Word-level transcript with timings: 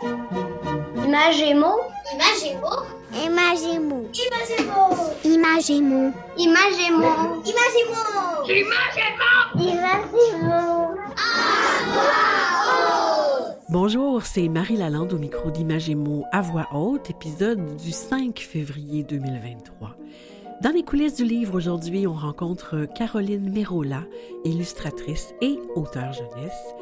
Imagémo. 0.00 1.74
Imagémo. 2.14 2.70
Imagémo. 3.12 4.06
Imagémo. 4.14 5.12
Imagémo. 5.24 6.12
Imagémo. 6.36 7.10
Imagémo. 7.34 8.02
Imagémo. 9.56 10.94
Bonjour, 13.70 14.22
c'est 14.22 14.48
Marie 14.48 14.76
Lalande 14.76 15.12
au 15.12 15.18
micro 15.18 15.50
d'Imagémo 15.50 16.24
à 16.30 16.42
voix 16.42 16.68
haute, 16.72 17.10
épisode 17.10 17.74
du 17.76 17.90
5 17.90 18.38
février 18.38 19.02
2023. 19.02 19.96
Dans 20.62 20.70
les 20.70 20.84
coulisses 20.84 21.16
du 21.16 21.24
livre 21.24 21.56
aujourd'hui, 21.56 22.06
on 22.06 22.14
rencontre 22.14 22.86
Caroline 22.94 23.50
Mérola, 23.52 24.04
illustratrice 24.44 25.34
et 25.40 25.58
auteure 25.74 26.12
jeunesse. 26.12 26.74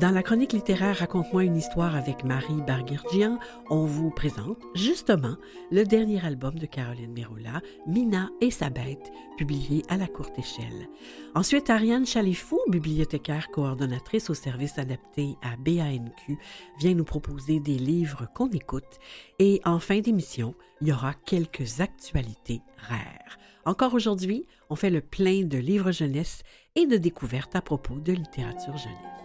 Dans 0.00 0.10
la 0.10 0.22
chronique 0.22 0.54
littéraire 0.54 0.96
Raconte-moi 0.96 1.44
une 1.44 1.56
histoire 1.56 1.94
avec 1.94 2.24
Marie 2.24 2.62
Barguirgian, 2.66 3.38
on 3.68 3.84
vous 3.84 4.10
présente 4.10 4.56
justement 4.74 5.36
le 5.70 5.84
dernier 5.84 6.24
album 6.24 6.58
de 6.58 6.64
Caroline 6.64 7.12
Mérola, 7.12 7.60
Mina 7.86 8.30
et 8.40 8.50
sa 8.50 8.70
bête, 8.70 9.12
publié 9.36 9.82
à 9.90 9.98
la 9.98 10.06
courte 10.06 10.38
échelle. 10.38 10.88
Ensuite, 11.34 11.68
Ariane 11.68 12.06
Chalifou, 12.06 12.58
bibliothécaire 12.68 13.50
coordonnatrice 13.50 14.30
au 14.30 14.34
service 14.34 14.78
adapté 14.78 15.36
à 15.42 15.56
BANQ, 15.56 16.38
vient 16.78 16.94
nous 16.94 17.04
proposer 17.04 17.60
des 17.60 17.76
livres 17.76 18.26
qu'on 18.34 18.48
écoute. 18.48 18.98
Et 19.38 19.60
en 19.66 19.78
fin 19.78 20.00
d'émission, 20.00 20.54
il 20.80 20.88
y 20.88 20.92
aura 20.92 21.12
quelques 21.12 21.80
actualités 21.80 22.62
rares. 22.78 23.36
Encore 23.66 23.92
aujourd'hui, 23.92 24.46
on 24.70 24.74
fait 24.74 24.90
le 24.90 25.02
plein 25.02 25.42
de 25.44 25.58
livres 25.58 25.92
jeunesse 25.92 26.42
et 26.76 26.86
de 26.86 26.96
découvertes 26.96 27.54
à 27.54 27.60
propos 27.60 28.00
de 28.00 28.12
littérature 28.12 28.78
jeunesse. 28.78 29.21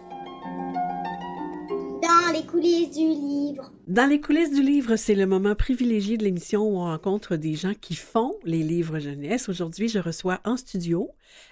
Dans 2.28 2.34
les 2.34 2.44
coulisses 2.44 2.90
du 2.90 3.08
livre. 3.08 3.72
Dans 3.86 4.06
les 4.06 4.20
coulisses 4.20 4.52
du 4.52 4.62
livre, 4.62 4.96
c'est 4.96 5.14
le 5.14 5.24
moment 5.24 5.54
privilégié 5.54 6.18
de 6.18 6.24
l'émission 6.24 6.60
où 6.62 6.76
on 6.76 6.84
rencontre 6.84 7.36
des 7.36 7.54
gens 7.54 7.72
qui 7.72 7.94
font 7.94 8.34
les 8.44 8.62
livres 8.62 8.98
jeunesse. 8.98 9.48
Aujourd'hui, 9.48 9.88
je 9.88 9.98
reçois 9.98 10.38
en 10.44 10.58
studio 10.58 11.08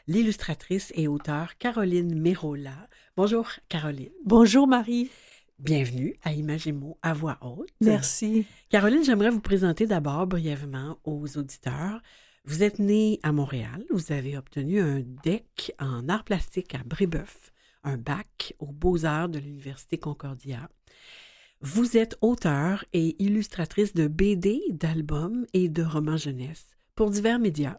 l'illustratrice 0.06 0.92
et 0.94 1.08
auteure 1.08 1.56
Caroline 1.56 2.20
Mérola. 2.20 2.74
Bonjour 3.16 3.48
Caroline. 3.70 4.10
Bonjour 4.26 4.66
Marie. 4.66 5.08
Bienvenue 5.58 6.14
à 6.22 6.34
Imagémo 6.34 6.98
à 7.00 7.14
voix 7.14 7.38
haute. 7.40 7.70
Merci. 7.80 8.44
Caroline, 8.68 9.02
j'aimerais 9.02 9.30
vous 9.30 9.40
présenter 9.40 9.86
d'abord 9.86 10.26
brièvement 10.26 10.98
aux 11.04 11.38
auditeurs. 11.38 12.02
Vous 12.44 12.62
êtes 12.62 12.78
née 12.78 13.18
à 13.22 13.32
Montréal, 13.32 13.86
vous 13.90 14.12
avez 14.12 14.36
obtenu 14.36 14.80
un 14.80 15.00
DEC 15.24 15.74
en 15.80 16.06
art 16.10 16.22
plastique 16.24 16.74
à 16.74 16.82
Brébeuf, 16.84 17.50
un 17.86 17.96
bac 17.96 18.54
aux 18.58 18.72
beaux-arts 18.72 19.30
de 19.30 19.38
l'Université 19.38 19.96
Concordia. 19.96 20.68
Vous 21.62 21.96
êtes 21.96 22.18
auteur 22.20 22.84
et 22.92 23.16
illustratrice 23.22 23.94
de 23.94 24.08
BD, 24.08 24.60
d'albums 24.70 25.46
et 25.54 25.68
de 25.70 25.82
romans 25.82 26.18
jeunesse 26.18 26.66
pour 26.94 27.10
divers 27.10 27.38
médias 27.38 27.78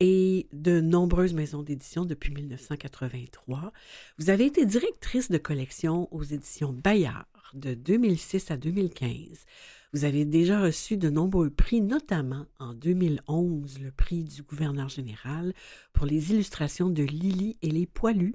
et 0.00 0.48
de 0.52 0.80
nombreuses 0.80 1.34
maisons 1.34 1.62
d'édition 1.62 2.04
depuis 2.04 2.32
1983. 2.32 3.72
Vous 4.18 4.30
avez 4.30 4.46
été 4.46 4.66
directrice 4.66 5.30
de 5.30 5.38
collection 5.38 6.08
aux 6.12 6.24
éditions 6.24 6.72
Bayard 6.72 7.26
de 7.54 7.74
2006 7.74 8.50
à 8.50 8.56
2015. 8.56 9.44
Vous 9.92 10.04
avez 10.04 10.24
déjà 10.24 10.60
reçu 10.60 10.96
de 10.96 11.10
nombreux 11.10 11.50
prix, 11.50 11.82
notamment 11.82 12.46
en 12.58 12.72
2011 12.72 13.78
le 13.80 13.92
prix 13.92 14.24
du 14.24 14.42
gouverneur 14.42 14.88
général 14.88 15.52
pour 15.92 16.06
les 16.06 16.32
illustrations 16.32 16.88
de 16.88 17.02
Lily 17.02 17.58
et 17.60 17.70
les 17.70 17.86
poilus. 17.86 18.34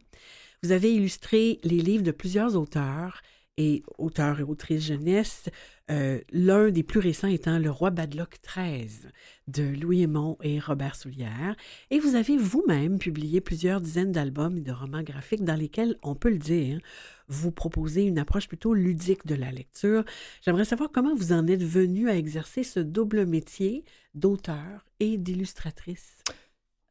Vous 0.63 0.71
avez 0.71 0.93
illustré 0.93 1.59
les 1.63 1.79
livres 1.79 2.03
de 2.03 2.11
plusieurs 2.11 2.55
auteurs 2.55 3.21
et 3.57 3.83
auteurs 3.97 4.39
et 4.39 4.43
autrices 4.43 4.85
jeunesse, 4.85 5.49
euh, 5.89 6.19
l'un 6.31 6.69
des 6.69 6.83
plus 6.83 6.99
récents 6.99 7.27
étant 7.27 7.57
Le 7.57 7.71
Roi 7.71 7.89
Badlock 7.89 8.37
XIII 8.45 9.09
de 9.47 9.63
Louis 9.63 10.03
Aymon 10.03 10.37
et 10.43 10.59
Robert 10.59 10.95
Soulière. 10.95 11.55
Et 11.89 11.99
vous 11.99 12.15
avez 12.15 12.37
vous-même 12.37 12.99
publié 12.99 13.41
plusieurs 13.41 13.81
dizaines 13.81 14.11
d'albums 14.11 14.57
et 14.57 14.61
de 14.61 14.71
romans 14.71 15.01
graphiques 15.01 15.43
dans 15.43 15.55
lesquels, 15.55 15.97
on 16.03 16.13
peut 16.13 16.29
le 16.29 16.37
dire, 16.37 16.79
vous 17.27 17.51
proposez 17.51 18.03
une 18.03 18.19
approche 18.19 18.47
plutôt 18.47 18.73
ludique 18.73 19.25
de 19.25 19.35
la 19.35 19.51
lecture. 19.51 20.03
J'aimerais 20.43 20.65
savoir 20.65 20.91
comment 20.91 21.15
vous 21.15 21.33
en 21.33 21.47
êtes 21.47 21.63
venu 21.63 22.09
à 22.09 22.15
exercer 22.15 22.63
ce 22.63 22.79
double 22.79 23.25
métier 23.25 23.83
d'auteur 24.13 24.85
et 24.99 25.17
d'illustratrice. 25.17 26.23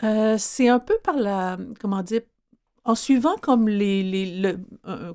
Euh, 0.03 0.37
c'est 0.39 0.69
un 0.69 0.79
peu 0.79 0.99
par 1.03 1.17
la, 1.17 1.59
comment 1.81 2.03
dire, 2.03 2.23
en 2.87 2.95
suivant 2.95 3.37
comme 3.43 3.69
les, 3.69 4.03
les, 4.03 4.41
le, 4.41 4.59
euh, 4.87 5.13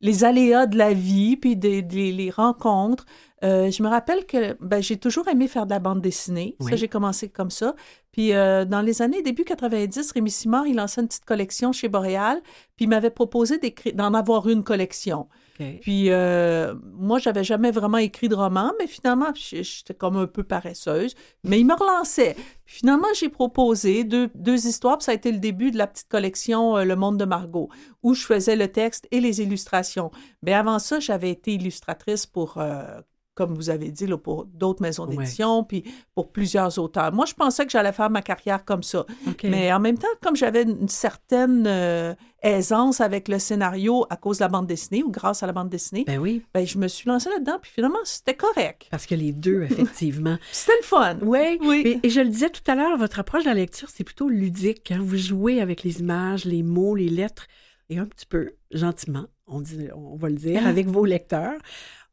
les 0.00 0.24
aléas 0.24 0.66
de 0.66 0.76
la 0.76 0.92
vie, 0.92 1.36
puis 1.36 1.56
des, 1.56 1.82
des 1.82 2.12
les 2.12 2.30
rencontres. 2.30 3.06
Euh, 3.42 3.70
je 3.70 3.82
me 3.82 3.88
rappelle 3.88 4.26
que 4.26 4.56
ben, 4.60 4.82
j'ai 4.82 4.98
toujours 4.98 5.26
aimé 5.28 5.48
faire 5.48 5.64
de 5.64 5.70
la 5.70 5.78
bande 5.78 6.02
dessinée. 6.02 6.56
Oui. 6.60 6.70
Ça, 6.70 6.76
j'ai 6.76 6.88
commencé 6.88 7.30
comme 7.30 7.50
ça. 7.50 7.74
Puis 8.12 8.34
euh, 8.34 8.66
dans 8.66 8.82
les 8.82 9.00
années 9.00 9.22
début 9.22 9.44
90, 9.44 10.12
Rémi 10.12 10.30
Simard, 10.30 10.66
il 10.66 10.76
lançait 10.76 11.00
une 11.00 11.08
petite 11.08 11.24
collection 11.24 11.72
chez 11.72 11.88
Boréal, 11.88 12.42
puis 12.76 12.84
il 12.84 12.88
m'avait 12.88 13.10
proposé 13.10 13.58
d'en 13.94 14.12
avoir 14.14 14.48
une 14.48 14.62
collection. 14.62 15.26
Puis 15.54 16.10
euh, 16.10 16.74
moi, 16.94 17.18
j'avais 17.18 17.44
jamais 17.44 17.70
vraiment 17.70 17.98
écrit 17.98 18.28
de 18.28 18.34
roman, 18.34 18.72
mais 18.78 18.86
finalement, 18.86 19.32
j'étais 19.34 19.94
comme 19.94 20.16
un 20.16 20.26
peu 20.26 20.42
paresseuse. 20.42 21.14
Mais 21.44 21.60
il 21.60 21.66
me 21.66 21.74
relançait. 21.74 22.36
Finalement, 22.66 23.06
j'ai 23.18 23.28
proposé 23.28 24.04
deux, 24.04 24.30
deux 24.34 24.66
histoires, 24.66 25.00
ça 25.00 25.12
a 25.12 25.14
été 25.14 25.30
le 25.30 25.38
début 25.38 25.70
de 25.70 25.78
la 25.78 25.86
petite 25.86 26.08
collection 26.08 26.76
euh, 26.76 26.84
Le 26.84 26.96
Monde 26.96 27.18
de 27.18 27.24
Margot, 27.24 27.68
où 28.02 28.14
je 28.14 28.24
faisais 28.24 28.56
le 28.56 28.68
texte 28.68 29.06
et 29.10 29.20
les 29.20 29.42
illustrations. 29.42 30.10
Mais 30.42 30.54
avant 30.54 30.78
ça, 30.78 30.98
j'avais 30.98 31.30
été 31.30 31.54
illustratrice 31.54 32.26
pour, 32.26 32.58
euh, 32.58 33.00
comme 33.34 33.54
vous 33.54 33.68
avez 33.70 33.90
dit, 33.90 34.06
là, 34.06 34.16
pour 34.16 34.44
d'autres 34.44 34.80
maisons 34.82 35.06
Ouais. 35.06 35.16
d'édition, 35.16 35.64
puis 35.64 35.84
pour 36.14 36.30
plusieurs 36.30 36.78
auteurs. 36.78 37.12
Moi, 37.12 37.26
je 37.26 37.34
pensais 37.34 37.64
que 37.66 37.72
j'allais 37.72 37.92
faire 37.92 38.08
ma 38.10 38.22
carrière 38.22 38.64
comme 38.64 38.82
ça. 38.82 39.04
Mais 39.42 39.72
en 39.72 39.80
même 39.80 39.98
temps, 39.98 40.06
comme 40.22 40.36
j'avais 40.36 40.62
une 40.62 40.88
certaine 40.88 41.64
euh, 41.66 42.14
aisance 42.42 43.00
avec 43.00 43.26
le 43.28 43.38
scénario 43.38 44.06
à 44.10 44.16
cause 44.16 44.38
de 44.38 44.44
la 44.44 44.48
bande 44.48 44.66
dessinée 44.66 45.02
ou 45.02 45.10
grâce 45.10 45.42
à 45.42 45.46
la 45.46 45.52
bande 45.52 45.68
dessinée, 45.68 46.04
Ben 46.06 46.18
oui, 46.18 46.42
ben, 46.54 46.64
je 46.66 46.78
me 46.78 46.86
suis 46.88 47.08
lancée 47.08 47.28
là-dedans, 47.30 47.58
puis 47.60 47.72
finalement, 47.74 47.98
c'était 48.04 48.34
correct. 48.34 48.86
parce 48.90 49.06
que 49.06 49.14
les 49.14 49.32
deux, 49.32 49.62
effectivement. 49.70 50.36
C'était 50.52 50.76
le 50.80 50.86
fun. 50.86 51.16
Oui, 51.22 51.58
Oui. 51.62 51.82
Et, 52.02 52.06
et 52.06 52.10
je 52.10 52.20
le 52.20 52.28
disais 52.28 52.50
tout 52.50 52.62
à 52.70 52.74
l'heure, 52.74 52.96
votre 52.96 53.18
approche 53.18 53.42
de 53.44 53.48
la 53.48 53.54
lecture, 53.54 53.88
c'est 53.90 54.04
plutôt 54.04 54.28
ludique. 54.28 54.92
Hein? 54.92 54.98
Vous 55.02 55.16
jouez 55.16 55.60
avec 55.60 55.82
les 55.82 56.00
images, 56.00 56.44
les 56.44 56.62
mots, 56.62 56.94
les 56.94 57.08
lettres, 57.08 57.46
et 57.90 57.98
un 57.98 58.06
petit 58.06 58.26
peu, 58.26 58.52
gentiment, 58.70 59.24
on, 59.46 59.60
dit, 59.60 59.88
on 59.94 60.16
va 60.16 60.28
le 60.30 60.36
dire, 60.36 60.66
avec 60.66 60.86
vos 60.86 61.04
lecteurs. 61.04 61.58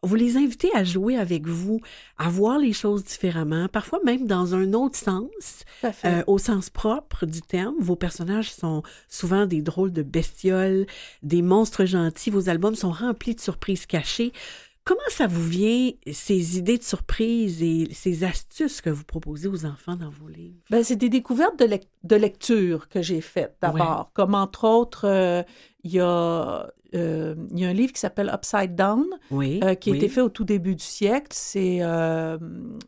Vous 0.04 0.16
les 0.16 0.36
invitez 0.36 0.70
à 0.74 0.84
jouer 0.84 1.16
avec 1.16 1.46
vous, 1.48 1.80
à 2.18 2.28
voir 2.28 2.58
les 2.58 2.74
choses 2.74 3.04
différemment, 3.04 3.68
parfois 3.68 4.00
même 4.04 4.26
dans 4.26 4.56
un 4.56 4.74
autre 4.74 4.96
sens, 4.98 5.64
euh, 5.84 6.24
au 6.26 6.40
sens 6.40 6.72
propre 6.72 7.28
du 7.28 7.42
terme. 7.44 7.76
Vos 7.80 7.96
personnages 7.96 8.52
sont 8.52 8.82
souvent 9.08 9.46
des 9.46 9.62
drôles 9.62 9.94
de 9.94 10.02
bestioles, 10.02 10.88
des 11.22 11.44
monstres 11.44 11.86
gentils. 11.86 12.32
Vos 12.32 12.50
albums 12.50 12.74
sont 12.74 12.92
remplis 12.92 13.36
de 13.36 13.42
surprises 13.42 13.86
cachées. 13.86 14.34
Comment 14.84 15.00
ça 15.10 15.28
vous 15.28 15.48
vient, 15.48 15.92
ces 16.12 16.58
idées 16.58 16.80
de 16.80 16.84
surprises 16.84 17.62
et 17.62 17.88
ces 17.94 18.24
astuces 18.24 18.82
que 18.82 18.90
vous 18.90 19.04
proposez 19.04 19.48
aux 19.48 19.66
enfants 19.68 19.96
dans 19.96 20.10
vos 20.10 20.28
livres? 20.28 20.58
Ben, 20.72 20.84
c'est 20.84 20.96
des 20.96 21.10
découvertes 21.10 21.60
de 21.60 22.16
lecture 22.16 22.90
que 22.90 23.04
j'ai 23.04 23.22
faites 23.22 23.56
d'abord. 23.62 24.10
Comme 24.16 24.34
entre 24.34 24.64
autres, 24.64 25.08
euh, 25.08 25.44
il 25.84 25.92
y, 25.92 26.00
a, 26.00 26.72
euh, 26.94 27.36
il 27.52 27.60
y 27.60 27.66
a 27.66 27.70
un 27.70 27.74
livre 27.74 27.94
qui 27.94 28.00
s'appelle 28.00 28.30
Upside 28.34 28.76
Down, 28.76 29.06
Oui. 29.32 29.60
euh, 29.64 29.76
qui 29.76 29.90
a 29.90 29.94
oui. 29.94 29.98
été 29.98 30.10
fait 30.10 30.22
au 30.22 30.30
tout 30.30 30.44
début 30.44 30.76
du 30.76 30.84
siècle. 30.84 31.28
C'est 31.32 31.80
euh, 31.82 32.38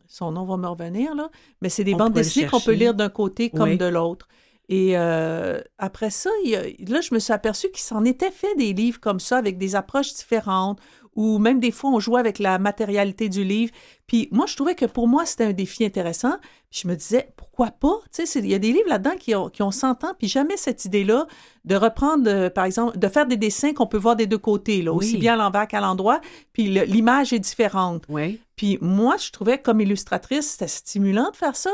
son 0.08 0.32
nom 0.32 0.44
va 0.44 0.56
me 0.56 0.66
revenir 0.66 1.14
là, 1.14 1.30
mais 1.62 1.68
c'est 1.68 1.84
des 1.84 1.94
On 1.94 1.98
bandes 1.98 2.12
dessinées 2.12 2.46
qu'on 2.46 2.60
peut 2.60 2.72
lire 2.72 2.94
d'un 2.94 3.08
côté 3.08 3.50
comme 3.50 3.70
Oui. 3.70 3.78
de 3.78 3.86
l'autre. 3.86 4.28
Et 4.70 4.96
après 4.96 6.08
ça, 6.10 6.30
il 6.44 6.50
y 6.50 6.56
a- 6.56 6.62
là, 6.90 7.00
je 7.02 7.12
me 7.14 7.18
suis 7.18 7.32
aperçue 7.34 7.68
qu'il 7.70 7.82
s'en 7.82 8.04
était 8.04 8.30
fait 8.30 8.54
des 8.56 8.72
livres 8.72 8.98
comme 9.00 9.20
ça 9.20 9.36
avec 9.36 9.58
des 9.58 9.74
approches 9.76 10.14
différentes, 10.14 10.80
ou 11.16 11.38
même 11.38 11.60
des 11.60 11.70
fois, 11.70 11.90
on 11.90 12.00
jouait 12.00 12.20
avec 12.20 12.38
la 12.38 12.58
matérialité 12.58 13.28
du 13.28 13.44
livre. 13.44 13.72
Puis 14.06 14.28
moi, 14.32 14.46
je 14.46 14.54
trouvais 14.56 14.74
que 14.74 14.84
pour 14.86 15.08
moi, 15.08 15.24
c'était 15.26 15.44
un 15.44 15.52
défi 15.52 15.84
intéressant. 15.84 16.34
Puis 16.70 16.80
je 16.82 16.88
me 16.88 16.94
disais, 16.96 17.32
pourquoi 17.36 17.68
pas? 17.70 17.96
Tu 18.04 18.08
sais, 18.12 18.26
c'est- 18.26 18.40
il 18.40 18.48
y 18.50 18.54
a 18.54 18.58
des 18.58 18.72
livres 18.72 18.88
là-dedans 18.88 19.16
qui 19.18 19.34
ont, 19.34 19.48
qui 19.48 19.62
ont 19.62 19.70
100 19.70 20.04
ans, 20.04 20.12
puis 20.18 20.28
jamais 20.28 20.56
cette 20.56 20.84
idée-là 20.84 21.26
de 21.64 21.76
reprendre, 21.76 22.24
euh, 22.28 22.50
par 22.50 22.64
exemple, 22.64 22.98
de 22.98 23.08
faire 23.08 23.26
des 23.26 23.36
dessins 23.36 23.72
qu'on 23.72 23.86
peut 23.86 23.96
voir 23.98 24.16
des 24.16 24.26
deux 24.26 24.38
côtés, 24.38 24.82
là, 24.82 24.92
Oui. 24.92 24.98
aussi 25.06 25.16
bien 25.18 25.34
à 25.34 25.36
l'envers 25.36 25.66
qu'à 25.68 25.80
l'endroit, 25.80 26.20
puis 26.52 26.72
le- 26.72 26.82
l'image 26.84 27.32
est 27.32 27.38
différente. 27.38 28.02
Oui. 28.08 28.40
Puis 28.56 28.78
moi, 28.80 29.16
je 29.18 29.30
trouvais 29.30 29.58
comme 29.58 29.80
illustratrice, 29.80 30.50
c'était 30.52 30.68
stimulant 30.68 31.30
de 31.30 31.36
faire 31.36 31.56
ça. 31.56 31.70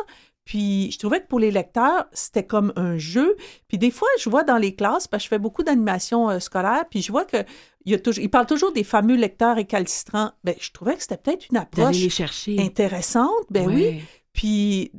Puis 0.50 0.90
je 0.90 0.98
trouvais 0.98 1.20
que 1.20 1.28
pour 1.28 1.38
les 1.38 1.52
lecteurs, 1.52 2.06
c'était 2.12 2.42
comme 2.42 2.72
un 2.74 2.98
jeu. 2.98 3.36
Puis 3.68 3.78
des 3.78 3.92
fois, 3.92 4.08
je 4.18 4.28
vois 4.28 4.42
dans 4.42 4.56
les 4.56 4.74
classes, 4.74 5.06
parce 5.06 5.22
que 5.22 5.24
je 5.26 5.28
fais 5.28 5.38
beaucoup 5.38 5.62
d'animation 5.62 6.28
euh, 6.28 6.40
scolaire, 6.40 6.86
puis 6.90 7.02
je 7.02 7.12
vois 7.12 7.24
que 7.24 7.36
il 7.84 7.92
y 7.92 7.94
a 7.94 8.00
toujours, 8.00 8.24
ils 8.24 8.28
parlent 8.28 8.48
toujours 8.48 8.72
des 8.72 8.82
fameux 8.82 9.14
lecteurs 9.14 9.54
récalcitrants. 9.54 10.32
Ben, 10.42 10.56
je 10.58 10.72
trouvais 10.72 10.96
que 10.96 11.02
c'était 11.02 11.18
peut-être 11.18 11.46
une 11.52 11.56
approche 11.56 11.96
les 12.00 12.10
chercher. 12.10 12.56
intéressante. 12.58 13.30
Ben 13.48 13.68
oui. 13.68 14.02
Puis 14.32 14.90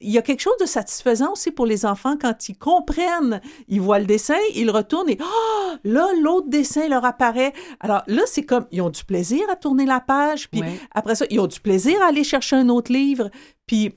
il 0.00 0.12
y 0.12 0.16
a 0.16 0.22
quelque 0.22 0.42
chose 0.42 0.56
de 0.60 0.64
satisfaisant 0.64 1.32
aussi 1.32 1.50
pour 1.50 1.66
les 1.66 1.84
enfants 1.84 2.16
quand 2.16 2.48
ils 2.48 2.56
comprennent, 2.56 3.40
ils 3.66 3.80
voient 3.80 3.98
le 3.98 4.06
dessin, 4.06 4.38
ils 4.54 4.70
retournent 4.70 5.10
et 5.10 5.18
ah, 5.20 5.74
là, 5.82 6.06
l'autre 6.22 6.48
dessin 6.48 6.86
leur 6.88 7.04
apparaît. 7.04 7.52
Alors 7.80 8.02
là, 8.06 8.22
c'est 8.26 8.44
comme, 8.44 8.66
ils 8.70 8.80
ont 8.80 8.90
du 8.90 9.04
plaisir 9.04 9.42
à 9.50 9.56
tourner 9.56 9.86
la 9.86 9.98
page, 9.98 10.48
puis 10.50 10.60
Ouais. 10.60 10.78
après 10.94 11.16
ça, 11.16 11.26
ils 11.30 11.40
ont 11.40 11.48
du 11.48 11.58
plaisir 11.58 12.00
à 12.00 12.06
aller 12.10 12.22
chercher 12.22 12.54
un 12.54 12.68
autre 12.68 12.92
livre, 12.92 13.28
puis 13.66 13.96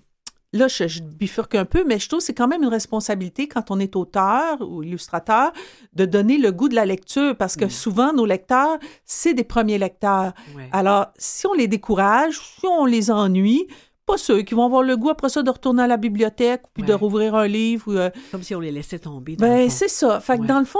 là, 0.53 0.67
je, 0.67 0.87
je 0.87 1.01
bifurque 1.01 1.55
un 1.55 1.65
peu, 1.65 1.83
mais 1.85 1.99
je 1.99 2.07
trouve 2.07 2.19
que 2.19 2.25
c'est 2.25 2.33
quand 2.33 2.47
même 2.47 2.63
une 2.63 2.69
responsabilité 2.69 3.47
quand 3.47 3.71
on 3.71 3.79
est 3.79 3.95
auteur 3.95 4.61
ou 4.61 4.83
illustrateur 4.83 5.51
de 5.93 6.05
donner 6.05 6.37
le 6.37 6.51
goût 6.51 6.69
de 6.69 6.75
la 6.75 6.85
lecture, 6.85 7.35
parce 7.35 7.55
que 7.55 7.67
souvent, 7.69 8.13
nos 8.13 8.25
lecteurs, 8.25 8.77
c'est 9.05 9.33
des 9.33 9.43
premiers 9.43 9.77
lecteurs. 9.77 10.33
Ouais. 10.55 10.69
Alors, 10.71 11.07
si 11.17 11.45
on 11.47 11.53
les 11.53 11.67
décourage, 11.67 12.39
si 12.39 12.65
on 12.67 12.85
les 12.85 13.11
ennuie, 13.11 13.67
pas 14.05 14.17
ceux 14.17 14.41
qui 14.41 14.53
vont 14.53 14.65
avoir 14.65 14.83
le 14.83 14.97
goût 14.97 15.09
après 15.09 15.29
ça 15.29 15.43
de 15.43 15.49
retourner 15.49 15.83
à 15.83 15.87
la 15.87 15.95
bibliothèque, 15.97 16.63
puis 16.73 16.83
de 16.83 16.93
rouvrir 16.93 17.35
un 17.35 17.47
livre. 17.47 17.85
ou, 17.87 17.97
euh, 17.97 18.09
Comme 18.31 18.43
si 18.43 18.53
on 18.53 18.59
les 18.59 18.71
laissait 18.71 18.99
tomber. 18.99 19.35
dans 19.37 19.47
ben, 19.47 19.69
c'est 19.69 19.87
ça. 19.87 20.19
Fait 20.19 20.35
que 20.37 20.41
Ouais. 20.41 20.47
dans 20.47 20.59
le 20.59 20.65
fond, 20.65 20.79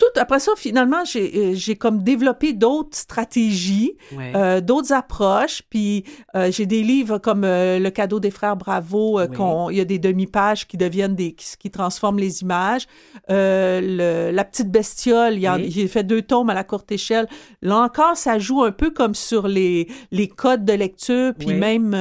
tout 0.00 0.20
après 0.20 0.40
ça, 0.40 0.52
finalement, 0.56 1.04
j'ai 1.04 1.30
euh, 1.36 1.52
j'ai 1.54 1.76
comme 1.76 2.02
développé 2.02 2.52
d'autres 2.54 2.96
stratégies, 2.96 3.92
Ouais. 4.16 4.32
euh, 4.34 4.60
d'autres 4.60 4.92
approches. 4.92 5.62
Puis 5.70 6.04
euh, 6.34 6.50
j'ai 6.50 6.66
des 6.66 6.82
livres 6.82 7.18
comme 7.18 7.44
euh, 7.44 7.78
Le 7.78 7.90
cadeau 7.90 8.18
des 8.18 8.30
frères 8.30 8.56
Bravo, 8.56 9.20
euh, 9.20 9.26
Oui. 9.30 9.36
qu'on- 9.36 9.70
il 9.70 9.76
y 9.76 9.80
a 9.80 9.84
des 9.84 9.98
demi-pages 9.98 10.66
qui 10.66 10.76
deviennent 10.76 11.14
des. 11.14 11.32
qui, 11.32 11.46
qui 11.58 11.70
transforment 11.70 12.18
les 12.18 12.42
images. 12.42 12.86
Euh, 13.30 13.80
le- 13.82 14.34
La 14.34 14.44
petite 14.44 14.70
bestiole, 14.70 15.34
Oui. 15.34 15.70
j'ai 15.70 15.86
fait 15.86 16.02
deux 16.04 16.22
tomes 16.22 16.50
à 16.50 16.54
la 16.54 16.64
courte 16.64 16.90
échelle. 16.90 17.28
Là 17.62 17.78
encore, 17.78 18.16
ça 18.16 18.38
joue 18.38 18.64
un 18.64 18.72
peu 18.72 18.90
comme 18.90 19.14
sur 19.14 19.46
les, 19.48 19.86
les 20.10 20.28
codes 20.28 20.64
de 20.64 20.72
lecture, 20.72 21.34
puis 21.38 21.48
Oui. 21.48 21.54
même. 21.54 21.94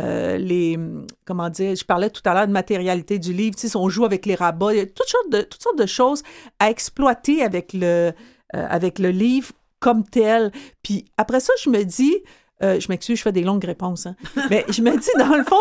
Euh, 0.00 0.36
les 0.38 0.78
comment 1.24 1.48
dire 1.50 1.76
je 1.76 1.84
parlais 1.84 2.10
tout 2.10 2.22
à 2.24 2.34
l'heure 2.34 2.48
de 2.48 2.52
matérialité 2.52 3.20
du 3.20 3.32
livre 3.32 3.56
sais 3.56 3.76
on 3.76 3.88
joue 3.88 4.04
avec 4.04 4.26
les 4.26 4.34
rabats 4.34 4.72
il 4.72 4.78
y 4.78 4.80
a 4.80 4.86
toutes 4.86 5.08
sortes 5.08 5.30
de 5.30 5.42
toutes 5.42 5.62
sortes 5.62 5.78
de 5.78 5.86
choses 5.86 6.24
à 6.58 6.68
exploiter 6.68 7.42
avec 7.42 7.72
le 7.72 8.12
euh, 8.54 8.66
avec 8.68 8.98
le 8.98 9.10
livre 9.10 9.52
comme 9.80 10.04
tel. 10.04 10.50
Puis 10.82 11.04
après 11.16 11.40
ça 11.40 11.52
je 11.62 11.70
me 11.70 11.84
dis 11.84 12.16
euh, 12.64 12.80
je 12.80 12.88
m'excuse, 12.88 13.18
je 13.18 13.22
fais 13.22 13.32
des 13.32 13.42
longues 13.42 13.64
réponses. 13.64 14.06
hein. 14.06 14.16
Mais 14.50 14.64
je 14.68 14.80
me 14.82 14.90
dis, 14.98 15.08
dans 15.18 15.36
le 15.36 15.44
fond, 15.44 15.56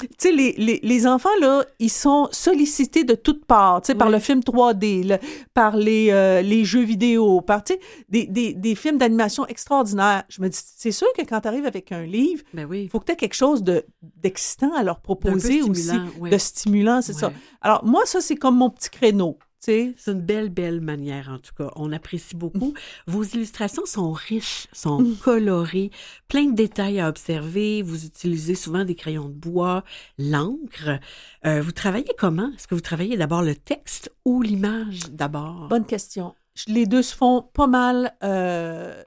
tu 0.00 0.06
sais, 0.18 0.32
les, 0.32 0.52
les, 0.58 0.80
les 0.82 1.06
enfants, 1.06 1.28
là, 1.40 1.64
ils 1.78 1.90
sont 1.90 2.28
sollicités 2.32 3.04
de 3.04 3.14
toutes 3.14 3.44
parts, 3.44 3.80
tu 3.82 3.86
sais, 3.86 3.94
par 3.94 4.10
le 4.10 4.18
film 4.18 4.40
3D, 4.40 5.06
le- 5.08 5.18
par 5.54 5.76
les, 5.76 6.08
euh, 6.10 6.42
les 6.42 6.64
jeux 6.64 6.82
vidéo, 6.82 7.40
par, 7.40 7.62
tu 7.64 7.74
sais, 7.74 7.80
des, 8.08 8.26
des, 8.26 8.52
des 8.54 8.74
films 8.74 8.98
d'animation 8.98 9.46
extraordinaires. 9.46 10.24
Je 10.28 10.42
me 10.42 10.48
dis, 10.48 10.58
c'est 10.76 10.92
sûr 10.92 11.08
que 11.16 11.22
quand 11.22 11.40
tu 11.40 11.48
arrives 11.48 11.66
avec 11.66 11.92
un 11.92 12.02
livre, 12.02 12.42
Ben 12.52 12.66
oui. 12.68 12.82
il 12.84 12.88
faut 12.88 13.00
que 13.00 13.06
tu 13.06 13.12
aies 13.12 13.16
quelque 13.16 13.34
chose 13.34 13.62
de- 13.62 13.84
d'excitant 14.02 14.74
à 14.74 14.82
leur 14.82 15.00
proposer 15.00 15.62
aussi, 15.62 15.90
de 16.30 16.38
stimulant, 16.38 17.00
c'est 17.02 17.12
ça. 17.12 17.32
Alors, 17.62 17.84
moi, 17.84 18.02
ça, 18.04 18.20
c'est 18.20 18.36
comme 18.36 18.56
mon 18.56 18.70
petit 18.70 18.90
créneau. 18.90 19.38
C'est 19.60 19.94
une 20.06 20.20
belle, 20.20 20.48
belle 20.50 20.80
manière, 20.80 21.28
en 21.30 21.38
tout 21.38 21.52
cas. 21.56 21.70
On 21.76 21.92
apprécie 21.92 22.36
beaucoup. 22.36 22.74
Vos 23.06 23.24
illustrations 23.24 23.84
sont 23.86 24.12
riches, 24.12 24.68
sont 24.72 25.00
Mm. 25.02 25.16
colorées, 25.16 25.90
plein 26.28 26.44
de 26.46 26.54
détails 26.54 27.00
à 27.00 27.08
observer. 27.08 27.82
Vous 27.82 28.04
utilisez 28.06 28.54
souvent 28.54 28.84
des 28.84 28.94
crayons 28.94 29.28
de 29.28 29.34
bois, 29.34 29.82
l'encre. 30.16 30.98
Euh, 31.44 31.60
vous 31.60 31.72
travaillez 31.72 32.14
comment? 32.16 32.50
Est-ce 32.54 32.68
que 32.68 32.74
vous 32.74 32.80
travaillez 32.80 33.16
d'abord 33.16 33.42
le 33.42 33.54
texte 33.56 34.12
ou 34.24 34.42
l'image 34.42 35.00
d'abord? 35.10 35.66
Bonne 35.68 35.86
question. 35.86 36.34
Les 36.66 36.86
deux 36.86 37.02
se 37.02 37.14
font 37.14 37.42
pas 37.52 37.66
mal, 37.66 38.16
euh, 38.22 39.02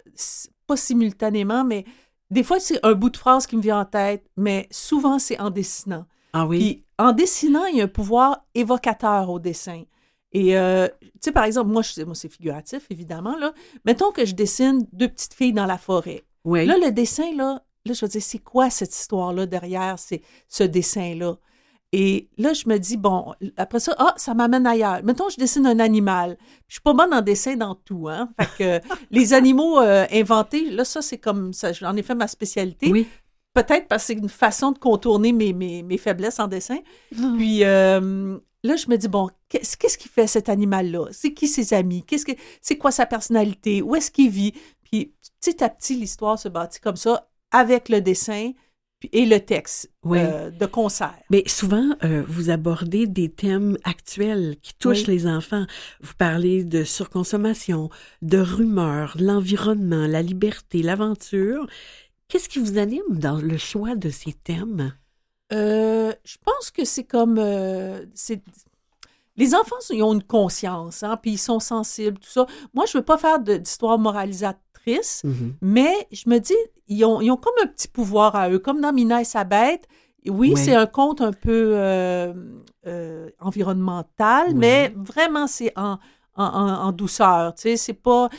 pas 0.68 0.77
simultanément, 0.77 1.63
mais 1.63 1.86
des 2.30 2.44
fois, 2.44 2.59
c'est 2.59 2.80
un 2.86 2.94
bout 2.94 3.09
de 3.09 3.18
phrase 3.18 3.45
qui 3.48 3.57
me 3.57 3.62
vient 3.62 3.80
en 3.81 3.86
tête, 3.86 4.25
mais 4.38 4.68
souvent, 4.71 5.18
c'est 5.19 5.39
en 5.39 5.50
dessinant. 5.50 6.06
Ah 6.33 6.45
oui? 6.45 6.59
Puis 6.59 6.83
en 6.98 7.12
dessinant, 7.12 7.65
il 7.65 7.77
y 7.77 7.81
a 7.81 7.86
un 7.86 7.88
pouvoir 7.89 8.45
évocateur 8.56 9.30
au 9.30 9.39
dessin. 9.39 9.83
Et, 10.33 10.57
euh, 10.57 10.87
tu 11.01 11.09
sais, 11.21 11.31
par 11.31 11.43
exemple, 11.43 11.69
moi, 11.71 11.81
je, 11.81 12.03
moi 12.03 12.15
c'est 12.15 12.29
figuratif, 12.31 12.85
évidemment, 12.89 13.37
là. 13.37 13.53
Mettons 13.85 14.11
que 14.11 14.25
je 14.25 14.33
dessine 14.33 14.87
deux 14.93 15.09
petites 15.09 15.33
filles 15.33 15.53
dans 15.53 15.65
la 15.65 15.77
forêt. 15.77 16.23
oui. 16.45 16.65
Là, 16.65 16.77
le 16.77 16.91
dessin, 16.91 17.35
là, 17.35 17.63
là, 17.85 17.93
je 17.93 18.05
veux 18.05 18.09
dire, 18.09 18.21
c'est 18.21 18.39
quoi 18.39 18.69
cette 18.69 18.95
histoire-là 18.95 19.45
derrière 19.45 19.99
c'est 19.99 20.21
ce 20.47 20.63
dessin-là? 20.63 21.37
Et 21.93 22.29
là, 22.37 22.53
je 22.53 22.69
me 22.69 22.77
dis, 22.77 22.95
bon, 22.95 23.33
après 23.57 23.81
ça, 23.81 23.93
ah, 23.97 24.13
ça 24.15 24.33
m'amène 24.33 24.65
ailleurs. 24.65 25.03
Mettons, 25.03 25.27
je 25.27 25.35
dessine 25.35 25.67
un 25.67 25.79
animal. 25.79 26.37
Je 26.69 26.75
suis 26.75 26.81
pas 26.81 26.93
bonne 26.93 27.13
en 27.13 27.21
dessin 27.21 27.57
dans 27.57 27.75
tout, 27.75 28.07
hein. 28.07 28.29
Fait 28.39 28.81
que 28.81 28.87
les 29.11 29.33
animaux 29.33 29.79
euh, 29.81 30.05
inventés, 30.13 30.69
là, 30.71 30.85
ça, 30.85 31.01
c'est 31.01 31.17
comme 31.17 31.51
ça. 31.51 31.73
J'en 31.73 31.95
ai 31.97 32.03
fait 32.03 32.15
ma 32.15 32.27
spécialité. 32.27 32.89
oui. 32.89 33.07
Peut-être 33.53 33.89
parce 33.89 34.03
que 34.03 34.07
c'est 34.13 34.19
une 34.19 34.29
façon 34.29 34.71
de 34.71 34.79
contourner 34.79 35.33
mes, 35.33 35.51
mes, 35.51 35.83
mes 35.83 35.97
faiblesses 35.97 36.39
en 36.39 36.47
dessin. 36.47 36.77
Ah. 37.13 37.33
Puis 37.35 37.65
euh, 37.65 38.37
là, 38.63 38.75
je 38.75 38.87
me 38.89 38.97
dis, 38.97 39.07
bon, 39.07 39.29
qu'est-ce 39.49 39.97
qui 39.97 40.07
fait 40.09 40.27
cet 40.27 40.49
animal-là? 40.49 41.07
C'est 41.11 41.33
qui 41.33 41.47
ses 41.47 41.73
amis? 41.73 42.03
Qu'est-ce 42.03 42.25
que 42.25 42.33
c'est 42.61 42.77
quoi 42.77 42.91
sa 42.91 43.05
personnalité? 43.05 43.81
Où 43.81 43.95
est-ce 43.95 44.11
qu'il 44.11 44.29
vit? 44.29 44.53
Puis 44.83 45.13
petit 45.39 45.63
à 45.63 45.69
petit, 45.69 45.95
l'histoire 45.95 46.37
se 46.37 46.49
bâtit 46.49 46.79
comme 46.79 46.95
ça 46.97 47.29
avec 47.51 47.89
le 47.89 48.01
dessin 48.01 48.51
et 49.11 49.25
le 49.25 49.39
texte 49.39 49.89
Oui. 50.03 50.19
euh, 50.21 50.51
de 50.51 50.65
concert. 50.67 51.17
Mais 51.31 51.43
souvent, 51.47 51.89
euh, 52.03 52.23
vous 52.27 52.51
abordez 52.51 53.07
des 53.07 53.29
thèmes 53.29 53.77
actuels 53.83 54.57
qui 54.61 54.75
touchent 54.75 55.07
Oui. 55.07 55.15
les 55.15 55.27
enfants. 55.27 55.65
Vous 56.01 56.13
parlez 56.17 56.63
de 56.63 56.83
surconsommation, 56.83 57.89
de 58.21 58.37
rumeurs, 58.37 59.17
l'environnement, 59.19 60.05
la 60.05 60.21
liberté, 60.21 60.83
l'aventure. 60.83 61.65
Qu'est-ce 62.27 62.47
qui 62.47 62.59
vous 62.59 62.77
anime 62.77 63.01
dans 63.09 63.37
le 63.37 63.57
choix 63.57 63.95
de 63.95 64.09
ces 64.11 64.33
thèmes? 64.33 64.93
Euh, 65.53 66.13
je 66.24 66.38
pense 66.44 66.71
que 66.71 66.86
c'est 66.86 67.03
comme. 67.03 67.38
euh, 67.38 68.06
les 69.38 69.56
enfants, 69.56 69.77
ils 69.89 70.03
ont 70.03 70.13
une 70.13 70.24
conscience, 70.24 71.03
hein, 71.03 71.18
puis 71.21 71.31
ils 71.31 71.38
sont 71.38 71.59
sensibles, 71.59 72.19
tout 72.19 72.30
ça. 72.30 72.45
Moi, 72.74 72.86
je 72.86 72.98
veux 72.98 73.03
pas 73.03 73.18
faire 73.18 73.39
d'histoire 73.39 73.98
moralisatrice, 73.98 75.24
mais 75.62 75.94
je 76.12 76.30
me 76.30 76.39
dis, 76.39 76.53
ils 76.88 77.03
ont, 77.06 77.21
ils 77.21 77.31
ont 77.31 77.38
comme 77.38 77.53
un 77.63 77.68
petit 77.68 77.88
pouvoir 77.88 78.36
à 78.36 78.50
eux, 78.50 78.59
comme 78.59 78.81
dans 78.81 78.94
Mina 78.94 79.21
et 79.21 79.25
sa 79.25 79.44
bête. 79.44 79.88
Oui, 80.27 80.53
c'est 80.56 80.75
un 80.75 80.86
conte 80.86 81.21
un 81.21 81.33
peu 81.33 81.74
euh, 81.75 82.33
euh, 82.86 83.30
environnemental, 83.39 84.53
mais 84.53 84.94
vraiment, 84.95 85.48
c'est 85.48 85.74
en, 85.75 85.98
en, 86.36 86.92
douceur, 86.92 87.56
tu 87.56 87.63
sais, 87.63 87.77
c'est 87.77 87.94
pas... 87.94 88.30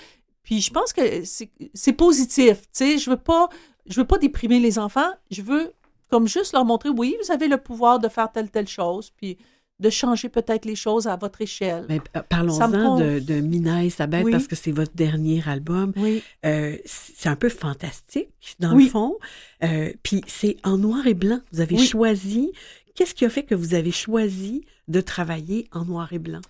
Puis 0.45 0.61
je 0.61 0.73
pense 0.73 0.93
que 0.93 1.25
c'est 1.25 1.51
c'est 1.73 1.93
positif, 1.93 2.63
tu 2.63 2.69
sais, 2.73 2.99
je 2.99 3.11
veux 3.11 3.17
pas... 3.17 3.49
Je 3.87 4.01
veux 4.01 4.07
pas 4.07 4.19
déprimer 4.19 4.61
les 4.61 4.79
enfants, 4.79 5.11
je 5.33 5.43
veux 5.43 5.73
comme 6.13 6.29
juste 6.29 6.53
leur 6.53 6.67
montrer, 6.67 6.91
oui, 6.91 7.17
vous 7.25 7.33
avez 7.33 7.49
le 7.49 7.57
pouvoir 7.57 7.99
de 7.99 8.07
faire 8.07 8.31
telle, 8.31 8.51
telle 8.51 8.69
chose, 8.69 9.11
puis 9.17 9.39
de 9.81 9.89
changer 9.89 10.29
peut-être 10.29 10.67
les 10.67 10.75
choses 10.77 11.07
à 11.07 11.17
votre 11.17 11.41
échelle. 11.41 11.87
Mais, 11.89 12.03
euh, 12.17 12.21
Parlons-en 12.29 12.99
de, 12.99 13.19
de 13.19 13.41
Mina 13.41 13.83
et 13.83 13.89
sa 13.89 14.07
bête 14.07 14.27
Oui. 14.27 14.31
parce 14.31 14.47
que 14.47 14.55
c'est 14.55 14.73
votre 14.73 14.95
dernier 14.95 15.43
album. 15.49 15.95
Oui. 15.97 16.23
Euh, 16.45 16.77
c'est 16.85 17.31
un 17.31 17.35
peu 17.35 17.49
fantastique 17.49 18.29
dans 18.61 18.75
Oui. 18.77 18.85
le 18.85 18.91
fond. 18.91 19.17
Euh, 19.65 19.91
Puis 20.03 20.21
c'est 20.27 20.59
en 20.65 20.77
noir 20.77 21.07
et 21.07 21.15
blanc. 21.15 21.41
Vous 21.51 21.61
avez 21.63 21.79
choisi. 21.79 22.53
Qu'est-ce 22.95 23.15
qui 23.15 23.25
a 23.25 23.31
fait 23.31 23.45
que 23.45 23.55
vous 23.55 23.73
avez 23.73 23.91
choisi 23.91 24.67
de 24.89 25.01
travailler 25.01 25.67
en 25.73 25.87
noir 25.87 26.13
et 26.13 26.19
blanc? 26.19 26.43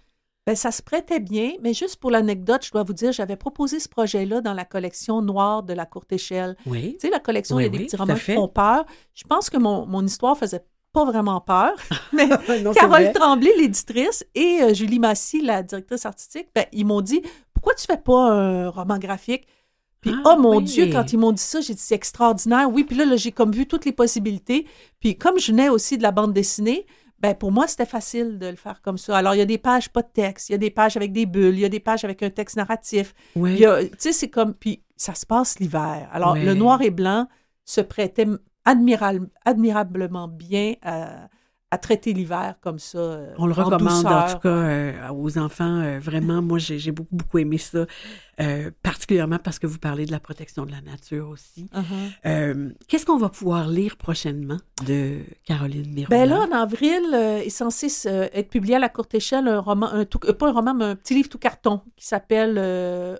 Ben, 0.46 0.56
ça 0.56 0.72
se 0.72 0.82
prêtait 0.82 1.20
bien, 1.20 1.52
mais 1.62 1.72
juste 1.72 1.96
pour 1.96 2.11
l'anecdote, 2.11 2.64
je 2.64 2.72
dois 2.72 2.82
vous 2.82 2.92
dire, 2.94 3.12
j'avais 3.12 3.37
proposé 3.37 3.78
ce 3.78 3.88
projet-là 3.88 4.40
dans 4.40 4.54
la 4.54 4.64
collection 4.64 5.22
noire 5.22 5.62
de 5.62 5.72
la 5.72 5.87
courte 5.87 6.12
échelle. 6.12 6.56
Oui. 6.66 6.94
Tu 7.00 7.06
sais, 7.06 7.11
la 7.11 7.20
collection, 7.20 7.56
Oui, 7.56 7.62
il 7.62 7.66
y 7.66 7.68
a 7.68 7.70
des 7.70 7.78
oui, 7.78 7.84
petits 7.87 7.96
romans 7.96 8.14
qui 8.14 8.34
font 8.34 8.49
peur. 8.49 8.84
Je 9.14 9.22
pense 9.25 9.50
que 9.50 9.56
mon, 9.56 9.87
mon 9.87 10.04
histoire 10.04 10.37
faisait 10.37 10.64
pas 10.92 11.04
vraiment 11.04 11.40
peur, 11.40 11.72
mais 12.12 12.26
Non, 12.62 12.72
Carole. 12.72 13.12
Tremblay, 13.12 13.52
l'éditrice, 13.56 14.25
et 14.34 14.58
euh, 14.62 14.75
Julie 14.75 14.99
Massy, 14.99 15.40
la 15.42 15.62
directrice 15.62 16.04
artistique, 16.06 16.49
ben, 16.54 16.66
ils 16.72 16.84
m'ont 16.84 17.00
dit 17.02 17.22
pourquoi 17.54 17.75
tu 17.75 17.87
fais 17.87 17.96
pas 17.96 18.32
un 18.32 18.68
roman 18.68 18.99
graphique 18.99 19.46
Puis, 20.00 20.12
Ah, 20.25 20.34
oh 20.37 20.40
mon 20.40 20.56
oui. 20.58 20.64
Dieu, 20.64 20.88
quand 20.92 21.12
ils 21.12 21.18
m'ont 21.18 21.30
dit 21.32 21.40
ça, 21.40 21.61
j'ai 21.61 21.75
dit 21.75 21.80
c'est 21.80 21.94
extraordinaire. 21.94 22.68
Oui, 22.68 22.82
puis 22.82 22.96
là, 22.96 23.04
là, 23.04 23.14
j'ai 23.14 23.30
comme 23.30 23.52
vu 23.52 23.66
toutes 23.68 23.84
les 23.84 23.92
possibilités. 23.92 24.66
Puis, 24.99 25.16
comme 25.16 25.38
je 25.38 25.52
venais 25.52 25.68
aussi 25.68 25.96
de 25.96 26.02
la 26.02 26.11
bande 26.11 26.32
dessinée, 26.32 26.84
ben 27.23 27.35
pour 27.35 27.52
moi, 27.52 27.69
c'était 27.69 27.87
facile 27.87 28.38
de 28.38 28.49
le 28.49 28.57
faire 28.57 28.83
comme 28.83 28.99
ça. 28.99 29.17
Alors, 29.17 29.37
il 29.37 29.38
y 29.38 29.43
a 29.43 29.47
des 29.47 29.59
pages 29.59 29.88
pas 29.88 30.02
de 30.02 30.11
texte, 30.12 30.49
il 30.49 30.52
y 30.52 30.55
a 30.57 30.59
des 30.59 30.71
pages 30.71 30.97
avec 30.97 31.12
des 31.12 31.25
bulles, 31.25 31.55
il 31.55 31.61
y 31.61 31.64
a 31.64 31.69
des 31.69 31.81
pages 31.81 32.05
avec 32.05 32.21
un 32.25 32.31
texte 32.31 32.57
narratif. 32.57 33.14
Oui. 33.37 33.59
Tu 33.59 33.64
sais, 33.99 34.12
c'est 34.12 34.29
comme. 34.29 34.55
Puis, 34.55 34.83
ça 34.97 35.14
se 35.14 35.25
passe 35.25 35.61
l'hiver. 35.61 36.09
Alors, 36.12 36.35
le 36.35 36.55
noir 36.55 36.83
et 36.83 36.91
blanc 36.91 37.29
se 37.64 37.81
prêtait 37.81 38.26
admirablement 38.64 40.26
bien 40.26 40.75
à, 40.83 41.29
à 41.73 41.79
traiter 41.79 42.12
l'hiver 42.12 42.57
comme 42.61 42.79
ça. 42.79 42.99
euh, 42.99 43.33
On 43.38 43.47
le 43.47 43.52
en 43.59 43.64
recommande 43.64 44.05
en, 44.07 44.26
tout 44.29 44.38
cas 44.41 44.49
euh, 44.49 45.09
aux 45.11 45.38
enfants. 45.38 45.81
euh, 45.81 45.99
vraiment, 45.99 46.43
moi, 46.43 46.59
j'ai 46.59 46.93
beaucoup, 46.93 47.17
beaucoup 47.17 47.38
aimé 47.38 47.57
ça. 47.57 47.87
euh, 48.41 48.71
particulièrement 48.83 49.38
parce 49.38 49.59
que 49.59 49.67
vous 49.67 49.79
parlez 49.79 50.05
de 50.05 50.11
la 50.12 50.21
protection 50.21 50.67
de 50.67 50.71
la 50.71 50.81
nature 50.83 51.29
aussi. 51.31 51.69
Uh-huh. 51.75 52.75
Qu'est-ce 52.88 53.07
qu'on 53.07 53.17
va 53.17 53.31
pouvoir 53.31 53.69
lire 53.69 53.97
prochainement 53.97 54.59
de 54.87 55.21
Caroline 55.47 55.93
Miron? 55.95 56.09
Ben 56.11 56.29
là, 56.29 56.41
en 56.41 56.52
avril, 56.52 57.02
est 57.14 57.49
censé 57.50 57.87
être 58.09 58.50
publié 58.50 58.76
à 58.76 58.79
la 58.79 58.88
courte 58.91 59.14
échelle 59.14 59.49
un 59.49 59.59
roman, 59.61 59.87
un 59.93 60.05
tout- 60.05 60.19
pas 60.19 60.49
un 60.49 60.52
roman, 60.52 60.75
mais 60.75 60.85
un 60.85 60.95
petit 60.97 61.14
livre 61.14 61.29
tout 61.31 61.38
carton 61.38 61.81
qui 61.97 62.07
s'appelle 62.07 63.19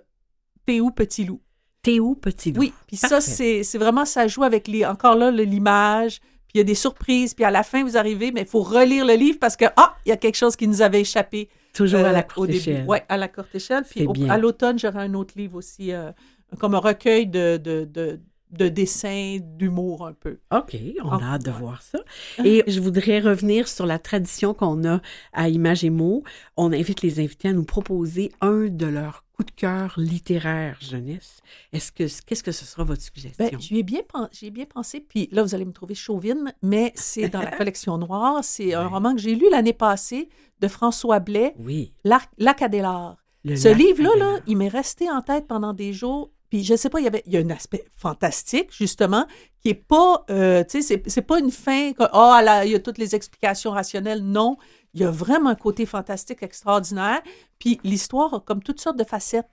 P.O. 0.65 0.91
Petit 0.91 1.25
Loup? 1.25 1.41
Théo 1.81 2.15
Petit 2.15 2.51
Loup? 2.53 2.61
Oui, 2.61 2.73
puis 2.87 2.95
ça, 2.97 3.19
c'est 3.19 3.63
vraiment, 3.77 4.05
ça 4.05 4.27
joue 4.27 4.43
avec 4.43 4.67
les, 4.67 4.85
encore 4.85 5.15
là, 5.15 5.31
le- 5.31 5.43
l'image, 5.43 6.21
puis 6.53 6.59
il 6.59 6.59
y 6.59 6.61
a 6.61 6.65
des 6.65 6.75
surprises, 6.75 7.33
puis 7.33 7.43
à 7.45 7.49
la 7.49 7.63
fin, 7.63 7.83
vous 7.83 7.97
arrivez, 7.97 8.31
mais 8.31 8.41
il 8.41 8.47
faut 8.47 8.61
relire 8.61 9.05
le 9.07 9.15
livre 9.15 9.39
parce 9.41 9.55
que, 9.55 9.65
ah, 9.75 9.95
il 10.05 10.09
y 10.09 10.11
a 10.11 10.17
quelque 10.17 10.35
chose 10.35 10.55
qui 10.55 10.67
nous 10.67 10.83
avait 10.83 11.01
échappé. 11.01 11.49
Toujours 11.73 12.01
à 12.01 12.09
euh, 12.09 12.11
la 12.11 12.21
courte 12.21 12.51
échelle. 12.51 12.85
Oui, 12.87 12.99
à 13.09 13.17
la 13.17 13.27
courte 13.27 13.55
échelle. 13.55 13.83
Puis 13.89 14.05
au- 14.05 14.13
bien. 14.13 14.29
à 14.29 14.37
l'automne, 14.37 14.77
j'aurai 14.77 14.99
un 14.99 15.15
autre 15.15 15.33
livre 15.35 15.55
aussi, 15.57 15.91
euh, 15.91 16.11
comme 16.59 16.75
un 16.75 16.79
recueil 16.79 17.25
de, 17.25 17.57
de, 17.57 17.85
de, 17.85 18.19
de 18.51 18.67
dessins, 18.67 19.39
d'humour 19.41 20.05
un 20.05 20.13
peu. 20.13 20.37
OK, 20.51 20.77
on 21.03 21.09
a 21.09 21.23
hâte 21.23 21.43
de 21.43 21.49
ouais. 21.49 21.57
voir 21.57 21.81
ça. 21.81 21.97
Et 22.45 22.63
je 22.67 22.79
voudrais 22.79 23.19
revenir 23.19 23.67
sur 23.67 23.87
la 23.87 23.97
tradition 23.97 24.53
qu'on 24.53 24.87
a 24.87 25.01
à 25.33 25.49
Images 25.49 25.83
et 25.83 25.89
mots. 25.89 26.23
On 26.55 26.71
invite 26.71 27.01
les 27.01 27.19
invités 27.19 27.47
à 27.47 27.53
nous 27.53 27.63
proposer 27.65 28.31
un 28.41 28.67
de 28.67 28.85
leurs 28.85 29.22
coups 29.33 29.47
de 29.47 29.59
cœur 29.59 29.93
littéraires 29.97 30.77
jeunesse. 30.79 31.39
Est-ce 31.71 31.91
que 31.91 32.03
qu'est-ce 32.25 32.43
que 32.43 32.51
ce 32.51 32.65
sera 32.65 32.83
votre 32.83 33.01
suggestion? 33.01 33.33
Ben, 33.51 33.59
j'y 33.59 33.79
ai 33.79 33.83
bien, 33.83 34.01
pen- 34.11 34.29
j'y 34.31 34.47
ai 34.47 34.51
bien 34.51 34.65
pensé, 34.65 34.99
puis 34.99 35.27
là, 35.31 35.43
vous 35.43 35.55
allez 35.55 35.65
me 35.65 35.71
trouver 35.73 35.95
chauvine, 35.95 36.53
mais 36.61 36.91
c'est 36.95 37.29
dans 37.29 37.41
la 37.41 37.51
collection 37.57 37.97
noire. 37.97 38.43
C'est 38.43 38.73
un 38.73 38.87
roman 38.87 39.15
que 39.15 39.21
j'ai 39.21 39.35
lu 39.35 39.49
l'année 39.49 39.73
passée 39.73 40.29
de 40.59 40.67
François 40.67 41.19
Blais, 41.19 41.55
oui. 41.59 41.93
L'Arc- 42.03 42.31
Lac 42.37 42.61
Adélard. 42.61 43.17
le 43.43 43.55
Ce 43.55 43.67
livre-là, 43.67 44.11
là, 44.17 44.39
il 44.47 44.55
m'est 44.57 44.67
resté 44.69 45.09
en 45.09 45.21
tête 45.21 45.47
pendant 45.47 45.73
des 45.73 45.93
jours. 45.93 46.31
Puis 46.49 46.63
je 46.63 46.75
sais 46.75 46.89
pas, 46.89 46.99
il 46.99 47.05
y 47.05 47.07
avait, 47.07 47.23
il 47.25 47.33
y 47.33 47.37
a 47.37 47.39
un 47.39 47.49
aspect 47.49 47.83
fantastique 47.97 48.69
justement 48.71 49.25
qui 49.59 49.69
est 49.69 49.73
pas, 49.73 50.23
euh, 50.29 50.63
tu 50.63 50.83
sais, 50.83 51.01
c'est, 51.07 51.21
pas 51.23 51.39
une 51.39 51.49
fin 51.49 51.93
que 51.93 52.03
oh, 52.13 52.37
là, 52.43 52.63
il 52.63 52.71
y 52.71 52.75
a 52.75 52.79
toutes 52.79 52.99
les 52.99 53.15
explications 53.15 53.71
rationnelles. 53.71 54.21
Non, 54.21 54.57
il 54.93 55.01
y 55.01 55.03
a 55.03 55.09
vraiment 55.09 55.49
un 55.49 55.55
côté 55.55 55.87
fantastique 55.87 56.43
extraordinaire. 56.43 57.21
Puis 57.63 57.79
l'histoire 57.85 58.33
a 58.33 58.39
comme 58.41 58.61
toutes 58.61 58.81
sortes 58.81 58.97
de 58.97 59.05
facettes 59.05 59.47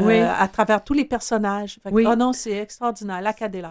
euh, 0.00 0.04
Oui. 0.06 0.18
à 0.18 0.48
travers 0.48 0.82
tous 0.82 0.92
les 0.92 1.04
personnages. 1.04 1.78
Fait 1.82 1.90
que, 1.90 1.94
Oui. 1.94 2.04
oh 2.08 2.16
non, 2.16 2.32
c'est 2.32 2.50
extraordinaire. 2.56 3.22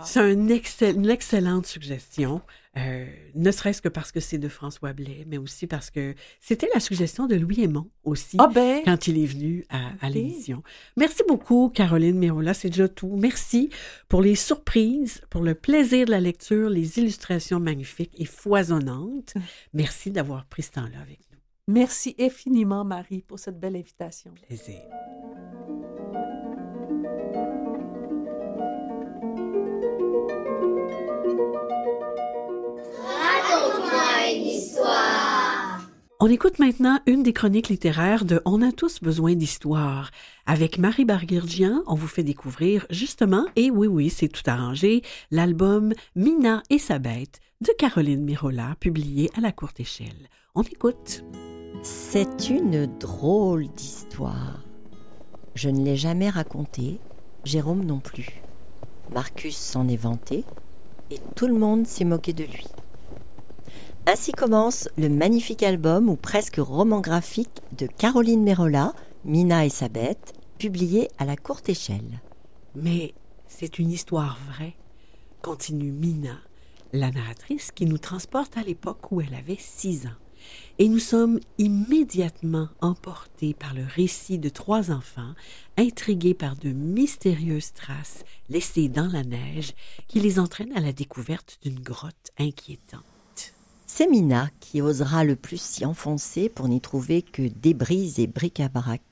C'est 0.05 0.21
un 0.21 0.47
excell- 0.47 0.95
une 0.95 1.09
excellente 1.09 1.65
suggestion, 1.65 2.41
euh, 2.77 3.05
ne 3.35 3.51
serait-ce 3.51 3.81
que 3.81 3.89
parce 3.89 4.13
que 4.13 4.21
c'est 4.21 4.37
de 4.37 4.47
François 4.47 4.93
Blais, 4.93 5.25
mais 5.27 5.37
aussi 5.37 5.67
parce 5.67 5.89
que 5.91 6.15
c'était 6.39 6.69
la 6.73 6.79
suggestion 6.79 7.27
de 7.27 7.35
Louis 7.35 7.61
Aymon 7.65 7.89
aussi. 8.05 8.37
Ah 8.39 8.47
ben, 8.47 8.81
quand 8.85 9.05
il 9.07 9.21
est 9.21 9.25
venu 9.25 9.65
à, 9.69 9.87
à 10.01 10.07
Ok. 10.07 10.13
l'émission. 10.13 10.63
Merci 10.95 11.23
beaucoup, 11.27 11.67
Caroline 11.69 12.17
Mérola. 12.17 12.53
C'est 12.53 12.69
déjà 12.69 12.87
tout. 12.87 13.17
Merci 13.17 13.69
pour 14.07 14.21
les 14.21 14.35
surprises, 14.35 15.19
pour 15.29 15.41
le 15.41 15.55
plaisir 15.55 16.05
de 16.05 16.11
la 16.11 16.21
lecture, 16.21 16.69
les 16.69 16.99
illustrations 16.99 17.59
magnifiques 17.59 18.13
et 18.17 18.25
foisonnantes. 18.25 19.33
Merci 19.73 20.09
d'avoir 20.09 20.45
pris 20.45 20.63
ce 20.63 20.71
temps-là 20.71 21.01
avec 21.01 21.19
nous. 21.31 21.32
Merci 21.67 22.15
infiniment, 22.20 22.84
Marie, 22.84 23.22
pour 23.22 23.39
cette 23.39 23.60
belle 23.60 23.75
invitation. 23.75 24.34
On 36.25 36.30
écoute 36.30 36.58
maintenant 36.58 37.01
une 37.06 37.22
des 37.22 37.34
chroniques 37.34 37.68
littéraires 37.68 38.24
de 38.24 38.42
On 38.46 38.62
a 38.62 38.72
tous 38.72 39.01
besoin 39.01 39.36
d'histoire. 39.36 40.10
Avec 40.46 40.77
Marie 40.77 41.03
Barguirgian, 41.03 41.84
on 41.86 41.96
vous 41.96 42.08
fait 42.08 42.24
découvrir 42.24 42.86
justement, 42.89 43.46
et 43.58 43.70
oui, 43.70 43.88
oui, 43.88 44.10
c'est 44.10 44.30
tout 44.30 44.50
arrangé, 44.50 45.01
l'album 45.32 45.92
Mina 46.15 46.63
et 46.70 46.80
sa 46.80 46.98
bête 46.98 47.42
de 47.60 47.74
Caroline 47.77 48.24
Mirola, 48.24 48.77
publié 48.80 49.32
à 49.36 49.42
la 49.42 49.51
courte 49.51 49.82
échelle. 49.82 50.30
On 50.56 50.62
écoute. 50.62 51.25
C'est 51.82 52.50
une 52.50 52.86
drôle 52.86 53.68
d'histoire. 53.68 54.63
Je 55.56 55.68
ne 55.68 55.84
l'ai 55.84 55.98
jamais 55.98 56.30
racontée, 56.30 57.01
Jérôme 57.44 57.84
non 57.84 58.00
plus. 58.00 58.42
Marcus 59.13 59.58
s'en 59.58 59.89
est 59.89 59.98
vanté 59.98 60.46
et 61.12 61.20
tout 61.36 61.48
le 61.48 61.56
monde 61.56 61.86
s'est 61.86 62.06
moqué 62.06 62.32
de 62.32 62.46
lui. 62.46 62.68
Ainsi 64.05 64.33
commence 64.33 64.89
le 64.98 65.07
magnifique 65.07 65.63
album 65.63 66.10
ou 66.10 66.17
presque 66.17 66.57
roman 66.57 67.00
graphique 67.00 67.62
de 67.77 67.88
Caroline 67.88 68.43
Mérola, 68.43 68.93
Mina 69.24 69.65
et 69.65 69.69
sa 69.69 69.88
bête, 69.88 70.33
publié 70.57 71.07
à 71.19 71.25
la 71.25 71.38
courte 71.38 71.69
échelle. 71.69 72.22
Mais 72.75 73.13
c'est 73.48 73.79
une 73.79 73.89
histoire 73.89 74.38
vraie, 74.45 74.75
continue 75.41 75.93
Mina, 75.93 76.38
la 76.91 77.12
narratrice 77.12 77.72
qui 77.72 77.86
nous 77.86 77.98
transporte 77.98 78.57
à 78.57 78.63
l'époque 78.63 79.10
où 79.13 79.22
elle 79.22 79.33
avait 79.36 79.57
six 79.57 80.05
ans. 80.05 80.19
Et 80.79 80.89
nous 80.89 81.00
sommes 81.00 81.39
immédiatement 81.57 82.67
emportés 82.81 83.53
par 83.53 83.74
le 83.74 83.86
récit 83.86 84.38
de 84.38 84.50
trois 84.50 84.91
enfants, 84.91 85.33
intrigués 85.77 86.33
par 86.33 86.57
de 86.57 86.72
mystérieuses 86.72 87.72
traces 87.72 88.25
laissées 88.50 88.89
dans 88.89 89.07
la 89.07 89.24
neige 89.24 89.74
qui 90.10 90.19
les 90.19 90.39
entraînent 90.39 90.75
à 90.75 90.81
la 90.81 90.91
découverte 90.91 91.57
d'une 91.62 91.79
grotte 91.79 92.31
inquiétante. 92.38 93.05
C'est 93.95 94.07
Mina 94.07 94.50
qui 94.59 94.81
osera 94.81 95.23
le 95.23 95.35
plus 95.35 95.62
s'y 95.62 95.85
enfoncer 95.85 96.50
pour 96.50 96.67
n'y 96.67 96.81
trouver 96.81 97.21
que 97.21 97.43
débris 97.43 98.15
et 98.17 98.25
bric-à-brac. 98.25 99.03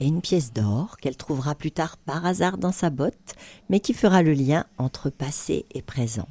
Et 0.00 0.08
une 0.08 0.22
pièce 0.22 0.52
d'or 0.52 0.96
qu'elle 0.96 1.16
trouvera 1.16 1.54
plus 1.54 1.70
tard 1.70 1.96
par 1.98 2.26
hasard 2.26 2.58
dans 2.58 2.72
sa 2.72 2.90
botte, 2.90 3.36
mais 3.68 3.78
qui 3.78 3.94
fera 3.94 4.24
le 4.24 4.32
lien 4.32 4.66
entre 4.76 5.08
passé 5.08 5.66
et 5.72 5.82
présent. 5.82 6.26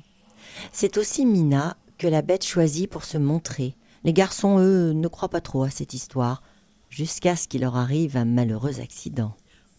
C'est 0.73 0.97
aussi 0.97 1.25
Mina 1.25 1.77
que 1.97 2.07
la 2.07 2.21
bête 2.21 2.43
choisit 2.43 2.89
pour 2.89 3.05
se 3.05 3.17
montrer. 3.17 3.73
Les 4.03 4.11
garçons, 4.11 4.59
eux, 4.59 4.91
ne 4.91 5.07
croient 5.07 5.29
pas 5.29 5.39
trop 5.39 5.63
à 5.63 5.69
cette 5.69 5.93
histoire, 5.93 6.43
jusqu'à 6.89 7.37
ce 7.37 7.47
qu'il 7.47 7.61
leur 7.61 7.77
arrive 7.77 8.17
un 8.17 8.25
malheureux 8.25 8.81
accident. 8.81 9.33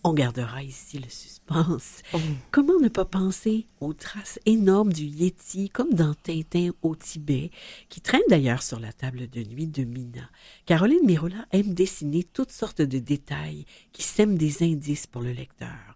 On 0.04 0.12
gardera 0.14 0.62
ici 0.62 0.98
le 0.98 1.08
suspense. 1.08 2.02
Comment 2.50 2.78
ne 2.80 2.88
pas 2.88 3.04
penser 3.04 3.66
aux 3.80 3.92
traces 3.92 4.38
énormes 4.46 4.92
du 4.92 5.04
Yéti, 5.04 5.70
comme 5.70 5.92
dans 5.92 6.14
Tintin 6.14 6.70
au 6.82 6.94
Tibet, 6.94 7.50
qui 7.88 8.00
traînent 8.00 8.20
d'ailleurs 8.28 8.62
sur 8.62 8.78
la 8.78 8.92
table 8.92 9.28
de 9.28 9.42
nuit 9.42 9.66
de 9.66 9.84
Mina? 9.84 10.30
Caroline 10.66 11.04
Mirola 11.04 11.46
aime 11.50 11.74
dessiner 11.74 12.22
toutes 12.22 12.52
sortes 12.52 12.82
de 12.82 12.98
détails 12.98 13.64
qui 13.92 14.02
sèment 14.02 14.38
des 14.38 14.62
indices 14.62 15.06
pour 15.06 15.22
le 15.22 15.32
lecteur. 15.32 15.87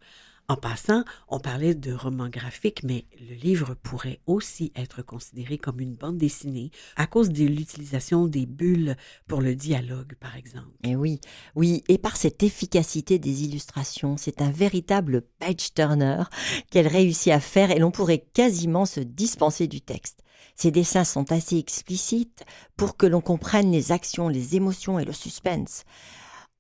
En 0.52 0.56
passant, 0.56 1.02
on 1.28 1.40
parlait 1.40 1.74
de 1.74 1.94
roman 1.94 2.28
graphique, 2.28 2.82
mais 2.84 3.06
le 3.18 3.36
livre 3.36 3.72
pourrait 3.72 4.20
aussi 4.26 4.70
être 4.76 5.00
considéré 5.00 5.56
comme 5.56 5.80
une 5.80 5.94
bande 5.94 6.18
dessinée 6.18 6.70
à 6.94 7.06
cause 7.06 7.30
de 7.30 7.46
l'utilisation 7.46 8.26
des 8.26 8.44
bulles 8.44 8.96
pour 9.26 9.40
le 9.40 9.54
dialogue, 9.54 10.14
par 10.20 10.36
exemple. 10.36 10.68
Et 10.84 10.94
oui, 10.94 11.22
oui, 11.54 11.82
et 11.88 11.96
par 11.96 12.18
cette 12.18 12.42
efficacité 12.42 13.18
des 13.18 13.44
illustrations, 13.44 14.18
c'est 14.18 14.42
un 14.42 14.50
véritable 14.50 15.22
page 15.38 15.72
turner 15.72 16.24
qu'elle 16.70 16.86
réussit 16.86 17.32
à 17.32 17.40
faire 17.40 17.70
et 17.70 17.78
l'on 17.78 17.90
pourrait 17.90 18.26
quasiment 18.34 18.84
se 18.84 19.00
dispenser 19.00 19.68
du 19.68 19.80
texte. 19.80 20.22
Ses 20.54 20.70
dessins 20.70 21.04
sont 21.04 21.32
assez 21.32 21.56
explicites 21.56 22.44
pour 22.76 22.98
que 22.98 23.06
l'on 23.06 23.22
comprenne 23.22 23.72
les 23.72 23.90
actions, 23.90 24.28
les 24.28 24.54
émotions 24.54 24.98
et 24.98 25.06
le 25.06 25.14
suspense. 25.14 25.84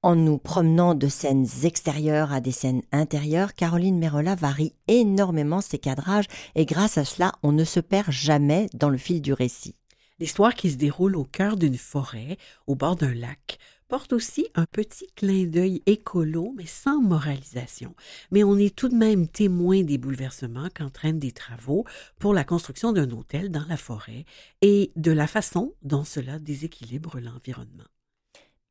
En 0.04 0.16
nous 0.16 0.36
promenant 0.36 0.96
de 0.96 1.06
scènes 1.06 1.46
extérieures 1.62 2.32
à 2.32 2.40
des 2.40 2.50
scènes 2.50 2.82
intérieures, 2.90 3.54
Caroline 3.54 3.98
Mérola 3.98 4.34
varie 4.34 4.74
énormément 4.88 5.60
ses 5.60 5.78
cadrages 5.78 6.26
et 6.56 6.66
grâce 6.66 6.98
à 6.98 7.04
cela, 7.04 7.30
on 7.44 7.52
ne 7.52 7.62
se 7.62 7.78
perd 7.78 8.10
jamais 8.10 8.66
dans 8.74 8.90
le 8.90 8.98
fil 8.98 9.22
du 9.22 9.32
récit. 9.32 9.76
L'histoire 10.18 10.54
qui 10.54 10.72
se 10.72 10.76
déroule 10.76 11.14
au 11.14 11.22
cœur 11.22 11.56
d'une 11.56 11.78
forêt, 11.78 12.36
au 12.66 12.74
bord 12.74 12.96
d'un 12.96 13.14
lac, 13.14 13.58
porte 13.86 14.12
aussi 14.12 14.48
un 14.56 14.66
petit 14.66 15.06
clin 15.14 15.44
d'œil 15.44 15.82
écolo, 15.86 16.52
mais 16.56 16.66
sans 16.66 17.00
moralisation. 17.00 17.94
Mais 18.32 18.42
on 18.42 18.58
est 18.58 18.74
tout 18.74 18.88
de 18.88 18.96
même 18.96 19.28
témoin 19.28 19.82
des 19.82 19.98
bouleversements 19.98 20.68
qu'entraînent 20.74 21.20
des 21.20 21.30
travaux 21.30 21.84
pour 22.18 22.34
la 22.34 22.42
construction 22.42 22.92
d'un 22.92 23.10
hôtel 23.12 23.52
dans 23.52 23.66
la 23.68 23.76
forêt 23.76 24.24
et 24.62 24.90
de 24.96 25.12
la 25.12 25.28
façon 25.28 25.74
dont 25.82 26.04
cela 26.04 26.40
déséquilibre 26.40 27.20
l'environnement. 27.20 27.84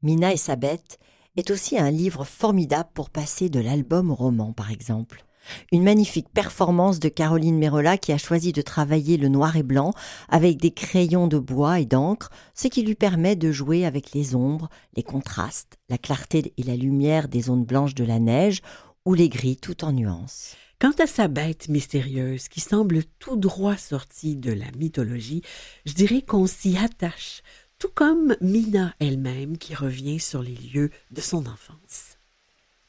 Mina 0.01 0.33
et 0.33 0.38
sa 0.38 0.57
bête 0.57 1.00
est 1.38 1.51
aussi 1.51 1.77
un 1.77 1.91
livre 1.91 2.23
formidable 2.23 2.89
pour 2.93 3.09
passer 3.09 3.50
de 3.50 3.59
l'album 3.59 4.11
au 4.11 4.15
roman, 4.15 4.53
par 4.53 4.71
exemple. 4.71 5.25
Une 5.71 5.83
magnifique 5.83 6.29
performance 6.29 7.00
de 7.00 7.09
Caroline 7.09 7.57
Mérola 7.57 7.97
qui 7.97 8.11
a 8.11 8.17
choisi 8.17 8.51
de 8.51 8.61
travailler 8.61 9.17
le 9.17 9.27
noir 9.27 9.55
et 9.57 9.63
blanc 9.63 9.91
avec 10.29 10.57
des 10.57 10.71
crayons 10.71 11.27
de 11.27 11.39
bois 11.39 11.79
et 11.79 11.85
d'encre, 11.85 12.29
ce 12.53 12.67
qui 12.67 12.83
lui 12.83 12.95
permet 12.95 13.35
de 13.35 13.51
jouer 13.51 13.85
avec 13.85 14.13
les 14.13 14.35
ombres, 14.35 14.69
les 14.95 15.03
contrastes, 15.03 15.77
la 15.89 15.97
clarté 15.97 16.53
et 16.57 16.63
la 16.63 16.75
lumière 16.75 17.27
des 17.27 17.41
zones 17.41 17.65
blanches 17.65 17.95
de 17.95 18.03
la 18.03 18.19
neige 18.19 18.61
ou 19.05 19.13
les 19.13 19.29
gris 19.29 19.57
tout 19.57 19.83
en 19.83 19.93
nuances. 19.93 20.55
Quant 20.79 20.93
à 20.97 21.05
sa 21.05 21.27
bête 21.27 21.69
mystérieuse 21.69 22.47
qui 22.47 22.59
semble 22.59 23.03
tout 23.19 23.35
droit 23.35 23.77
sortie 23.77 24.35
de 24.35 24.51
la 24.51 24.65
mythologie, 24.79 25.43
je 25.85 25.93
dirais 25.93 26.23
qu'on 26.23 26.47
s'y 26.47 26.75
attache, 26.75 27.43
tout 27.81 27.89
comme 27.95 28.35
Mina 28.41 28.93
elle-même 29.00 29.57
qui 29.57 29.73
revient 29.73 30.19
sur 30.19 30.43
les 30.43 30.53
lieux 30.53 30.91
de 31.09 31.19
son 31.19 31.47
enfance. 31.47 32.19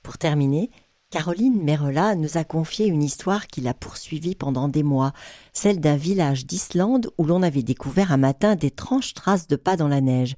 Pour 0.03 0.19
terminer, 0.19 0.71
Caroline 1.09 1.63
Mérola 1.63 2.15
nous 2.15 2.37
a 2.37 2.45
confié 2.45 2.89
une 2.89 3.03
histoire 3.03 3.47
qui 3.47 3.63
l'a 3.63 3.73
poursuivie 3.73 4.35
pendant 4.35 4.69
des 4.69 4.83
mois, 4.83 5.15
celle 5.55 5.81
d'un 5.81 5.97
village 5.97 6.45
d'Islande 6.45 7.11
où 7.17 7.25
l'on 7.25 7.43
avait 7.43 7.63
découvert 7.63 8.13
un 8.13 8.19
matin 8.19 8.55
d'étranges 8.55 9.15
traces 9.15 9.47
de 9.47 9.57
pas 9.57 9.79
dans 9.79 9.89
la 9.89 10.03
neige. 10.03 10.37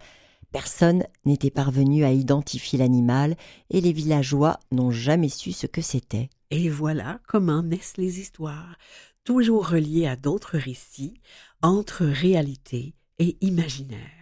Personne 0.53 1.03
n'était 1.25 1.51
parvenu 1.51 2.05
à 2.05 2.13
identifier 2.13 2.79
l'animal 2.79 3.35
et 3.71 3.81
les 3.81 3.93
villageois 3.93 4.61
n'ont 4.71 4.93
jamais 4.93 5.31
su 5.31 5.51
ce 5.51 5.67
que 5.67 5.83
c'était. 5.83 6.31
Et 6.53 6.69
voilà 6.69 7.19
comment 7.27 7.65
naissent 7.65 7.97
les 7.97 8.21
histoires, 8.21 8.77
toujours 9.25 9.69
reliées 9.69 10.07
à 10.07 10.15
d'autres 10.15 10.59
récits, 10.59 11.15
entre 11.61 12.05
réalité 12.05 12.95
et 13.19 13.37
imaginaire. 13.41 14.14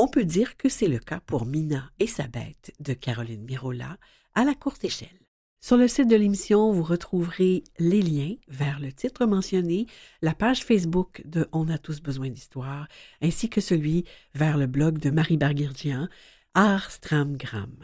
On 0.00 0.06
peut 0.06 0.24
dire 0.24 0.56
que 0.56 0.68
c'est 0.68 0.86
le 0.86 1.00
cas 1.00 1.18
pour 1.26 1.44
Mina 1.44 1.90
et 1.98 2.06
sa 2.06 2.28
bête 2.28 2.72
de 2.78 2.92
Caroline 2.92 3.42
Mirola 3.42 3.96
à 4.36 4.44
la 4.44 4.54
courte 4.54 4.84
échelle. 4.84 5.08
Sur 5.60 5.76
le 5.76 5.88
site 5.88 6.06
de 6.06 6.14
l'émission, 6.14 6.70
vous 6.70 6.84
retrouverez 6.84 7.64
les 7.80 8.00
liens 8.00 8.36
vers 8.46 8.78
le 8.78 8.92
titre 8.92 9.26
mentionné, 9.26 9.88
la 10.22 10.34
page 10.34 10.62
Facebook 10.62 11.20
de 11.24 11.48
On 11.50 11.68
a 11.68 11.78
tous 11.78 12.00
besoin 12.00 12.30
d'histoire, 12.30 12.86
ainsi 13.20 13.50
que 13.50 13.60
celui 13.60 14.04
vers 14.36 14.56
le 14.56 14.68
blog 14.68 15.00
de 15.00 15.10
Marie 15.10 15.36
Barguirgian, 15.36 16.06
Art 16.54 16.92
Stramgram. 16.92 17.74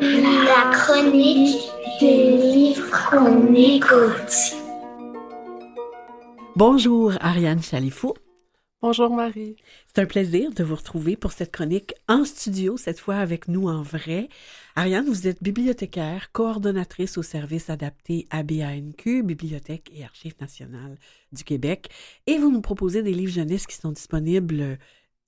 La 0.00 0.70
chronique 0.72 1.60
des 2.00 2.38
livres 2.38 3.10
qu'on 3.10 3.54
écoute. 3.54 4.65
Bonjour 6.56 7.12
Ariane 7.20 7.62
Chalifou. 7.62 8.14
Bonjour 8.80 9.14
Marie. 9.14 9.56
C'est 9.86 10.00
un 10.00 10.06
plaisir 10.06 10.50
de 10.54 10.64
vous 10.64 10.74
retrouver 10.74 11.14
pour 11.14 11.32
cette 11.32 11.52
chronique 11.52 11.92
en 12.08 12.24
studio, 12.24 12.78
cette 12.78 12.98
fois 12.98 13.16
avec 13.16 13.48
nous 13.48 13.68
en 13.68 13.82
vrai. 13.82 14.30
Ariane, 14.74 15.04
vous 15.04 15.28
êtes 15.28 15.42
bibliothécaire, 15.42 16.32
coordonnatrice 16.32 17.18
au 17.18 17.22
service 17.22 17.68
adapté 17.68 18.26
ABANQ, 18.30 19.22
Bibliothèque 19.22 19.90
et 19.92 20.02
Archives 20.02 20.40
nationales 20.40 20.96
du 21.30 21.44
Québec, 21.44 21.90
et 22.26 22.38
vous 22.38 22.50
nous 22.50 22.62
proposez 22.62 23.02
des 23.02 23.12
livres 23.12 23.34
jeunesse 23.34 23.66
qui 23.66 23.76
sont 23.76 23.92
disponibles 23.92 24.78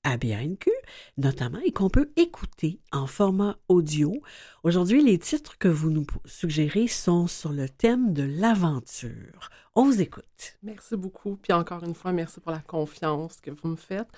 à 0.04 0.16
BANQ, 0.16 0.70
notamment, 1.16 1.58
et 1.64 1.72
qu'on 1.72 1.90
peut 1.90 2.10
écouter 2.16 2.80
en 2.92 3.06
format 3.06 3.56
audio. 3.68 4.22
Aujourd'hui, 4.62 5.02
les 5.02 5.18
titres 5.18 5.58
que 5.58 5.68
vous 5.68 5.90
nous 5.90 6.06
suggérez 6.24 6.86
sont 6.86 7.26
sur 7.26 7.52
le 7.52 7.68
thème 7.68 8.12
de 8.12 8.22
l'aventure. 8.22 9.50
On 9.74 9.84
vous 9.84 10.00
écoute. 10.00 10.24
Merci 10.62 10.96
beaucoup. 10.96 11.36
Puis 11.36 11.52
encore 11.52 11.84
une 11.84 11.94
fois, 11.94 12.12
merci 12.12 12.40
pour 12.40 12.52
la 12.52 12.60
confiance 12.60 13.40
que 13.40 13.50
vous 13.50 13.68
me 13.68 13.76
faites. 13.76 14.08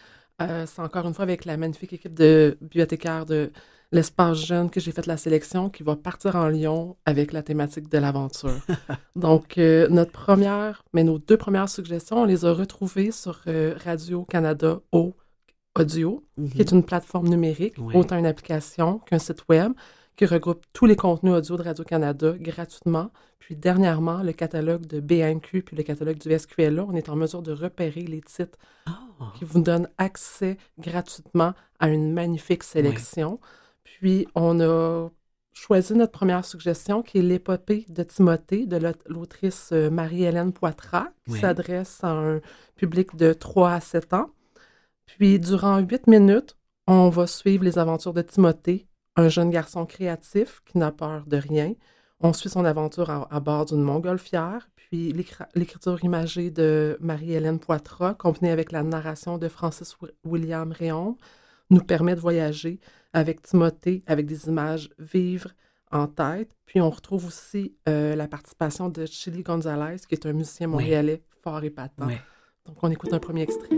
Euh, 0.40 0.64
c'est 0.66 0.80
encore 0.80 1.06
une 1.06 1.14
fois 1.14 1.24
avec 1.24 1.44
la 1.44 1.56
magnifique 1.56 1.92
équipe 1.92 2.14
de 2.14 2.56
bibliothécaires 2.60 3.26
de 3.26 3.52
l'espace 3.92 4.38
jeune 4.38 4.70
que 4.70 4.80
j'ai 4.80 4.92
fait 4.92 5.06
la 5.06 5.16
sélection 5.16 5.68
qui 5.68 5.82
va 5.82 5.96
partir 5.96 6.36
en 6.36 6.48
Lyon 6.48 6.96
avec 7.04 7.32
la 7.32 7.42
thématique 7.42 7.90
de 7.90 7.98
l'aventure. 7.98 8.60
Donc, 9.16 9.58
euh, 9.58 9.88
notre 9.88 10.12
première, 10.12 10.84
mais 10.92 11.04
nos 11.04 11.18
deux 11.18 11.36
premières 11.36 11.68
suggestions, 11.68 12.22
on 12.22 12.24
les 12.24 12.44
a 12.44 12.52
retrouvées 12.52 13.10
sur 13.10 13.40
euh, 13.48 13.74
Radio-Canada 13.84 14.80
au 14.92 15.14
audio, 15.78 16.24
qui 16.52 16.60
est 16.60 16.72
une 16.72 16.84
plateforme 16.84 17.28
numérique, 17.28 17.74
Oui. 17.78 17.94
autant 17.96 18.18
une 18.18 18.26
application 18.26 18.98
qu'un 19.00 19.18
site 19.18 19.44
web, 19.48 19.72
qui 20.16 20.26
regroupe 20.26 20.64
tous 20.72 20.86
les 20.86 20.96
contenus 20.96 21.32
audio 21.34 21.56
de 21.56 21.62
Radio-Canada 21.62 22.34
gratuitement. 22.38 23.10
Puis 23.38 23.54
dernièrement, 23.56 24.22
le 24.22 24.32
catalogue 24.32 24.84
de 24.86 25.00
BNQ 25.00 25.62
puis 25.62 25.76
le 25.76 25.82
catalogue 25.82 26.18
du 26.18 26.36
SQLA, 26.38 26.84
on 26.84 26.94
est 26.94 27.08
en 27.08 27.16
mesure 27.16 27.42
de 27.42 27.52
repérer 27.52 28.02
les 28.02 28.20
titres 28.20 28.58
Oh, 28.88 29.24
qui 29.38 29.44
vous 29.44 29.60
donnent 29.60 29.88
accès 29.98 30.56
gratuitement 30.78 31.52
à 31.78 31.88
une 31.88 32.12
magnifique 32.12 32.62
sélection. 32.64 33.38
Puis 33.84 34.26
on 34.34 34.60
a 34.60 35.08
choisi 35.52 35.94
notre 35.94 36.12
première 36.12 36.44
suggestion, 36.44 37.02
qui 37.02 37.18
est 37.18 37.22
l'épopée 37.22 37.86
de 37.88 38.02
Timothée 38.02 38.66
de 38.66 38.76
l'aut- 38.76 38.92
l'autrice 39.06 39.70
euh, 39.72 39.90
Marie-Hélène 39.90 40.52
Poitras, 40.52 41.08
qui 41.26 41.32
Oui. 41.32 41.40
s'adresse 41.40 41.98
à 42.02 42.10
un 42.12 42.40
public 42.76 43.16
de 43.16 43.32
3 43.32 43.72
à 43.72 43.80
7 43.80 44.12
ans. 44.14 44.30
Puis 45.18 45.38
durant 45.38 45.78
8 45.78 46.06
minutes, 46.06 46.56
on 46.86 47.08
va 47.08 47.26
suivre 47.26 47.64
les 47.64 47.78
aventures 47.78 48.14
de 48.14 48.22
Timothée, 48.22 48.86
un 49.16 49.28
jeune 49.28 49.50
garçon 49.50 49.86
créatif 49.86 50.60
qui 50.64 50.78
n'a 50.78 50.90
peur 50.92 51.24
de 51.26 51.36
rien. 51.36 51.74
On 52.20 52.32
suit 52.32 52.48
son 52.50 52.64
aventure 52.64 53.10
à, 53.10 53.28
à 53.34 53.40
bord 53.40 53.66
d'une 53.66 53.82
montgolfière, 53.82 54.68
puis 54.76 55.12
l'écriture 55.54 56.02
imagée 56.04 56.50
de 56.50 56.96
Marie-Hélène 57.00 57.58
Poitras, 57.58 58.14
combinée 58.14 58.50
avec 58.50 58.72
la 58.72 58.82
narration 58.82 59.38
de 59.38 59.48
Francis 59.48 59.96
Wi- 60.02 60.10
William 60.24 60.72
Réon, 60.72 61.16
nous 61.70 61.80
permet 61.82 62.14
de 62.14 62.20
voyager 62.20 62.80
avec 63.12 63.42
Timothée, 63.42 64.02
avec 64.06 64.26
des 64.26 64.48
images 64.48 64.90
vives 64.98 65.46
en 65.92 66.06
tête. 66.08 66.50
Puis 66.66 66.80
on 66.80 66.90
retrouve 66.90 67.26
aussi 67.26 67.74
euh, 67.88 68.14
la 68.16 68.26
participation 68.28 68.88
de 68.88 69.06
Chili 69.06 69.42
Gonzalez, 69.42 69.96
qui 70.08 70.14
est 70.14 70.26
un 70.26 70.32
musicien 70.32 70.66
Oui. 70.66 70.72
montréalais 70.72 71.22
fort 71.42 71.62
épatant. 71.64 72.06
Donc 72.66 72.76
on 72.82 72.90
écoute 72.90 73.12
un 73.12 73.18
premier 73.18 73.42
extrait. 73.42 73.68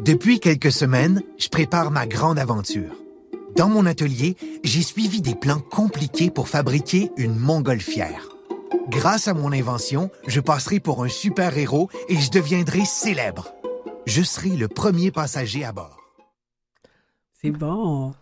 Depuis 0.00 0.40
quelques 0.40 0.72
semaines, 0.72 1.22
je 1.38 1.48
prépare 1.48 1.90
ma 1.90 2.06
grande 2.06 2.38
aventure. 2.38 2.94
Dans 3.56 3.68
mon 3.68 3.86
atelier, 3.86 4.36
j'ai 4.62 4.82
suivi 4.82 5.20
des 5.22 5.34
plans 5.34 5.60
compliqués 5.60 6.30
pour 6.30 6.48
fabriquer 6.48 7.10
une 7.16 7.34
montgolfière. 7.34 8.28
Grâce 8.88 9.26
à 9.26 9.34
mon 9.34 9.52
invention, 9.52 10.10
je 10.26 10.40
passerai 10.40 10.80
pour 10.80 11.02
un 11.02 11.08
super-héros 11.08 11.88
et 12.08 12.16
je 12.16 12.30
deviendrai 12.30 12.84
célèbre. 12.84 13.54
Je 14.06 14.22
serai 14.22 14.50
le 14.50 14.68
premier 14.68 15.10
passager 15.10 15.64
à 15.64 15.72
bord. 15.72 15.98
C'est 17.32 17.50
bon. 17.50 18.14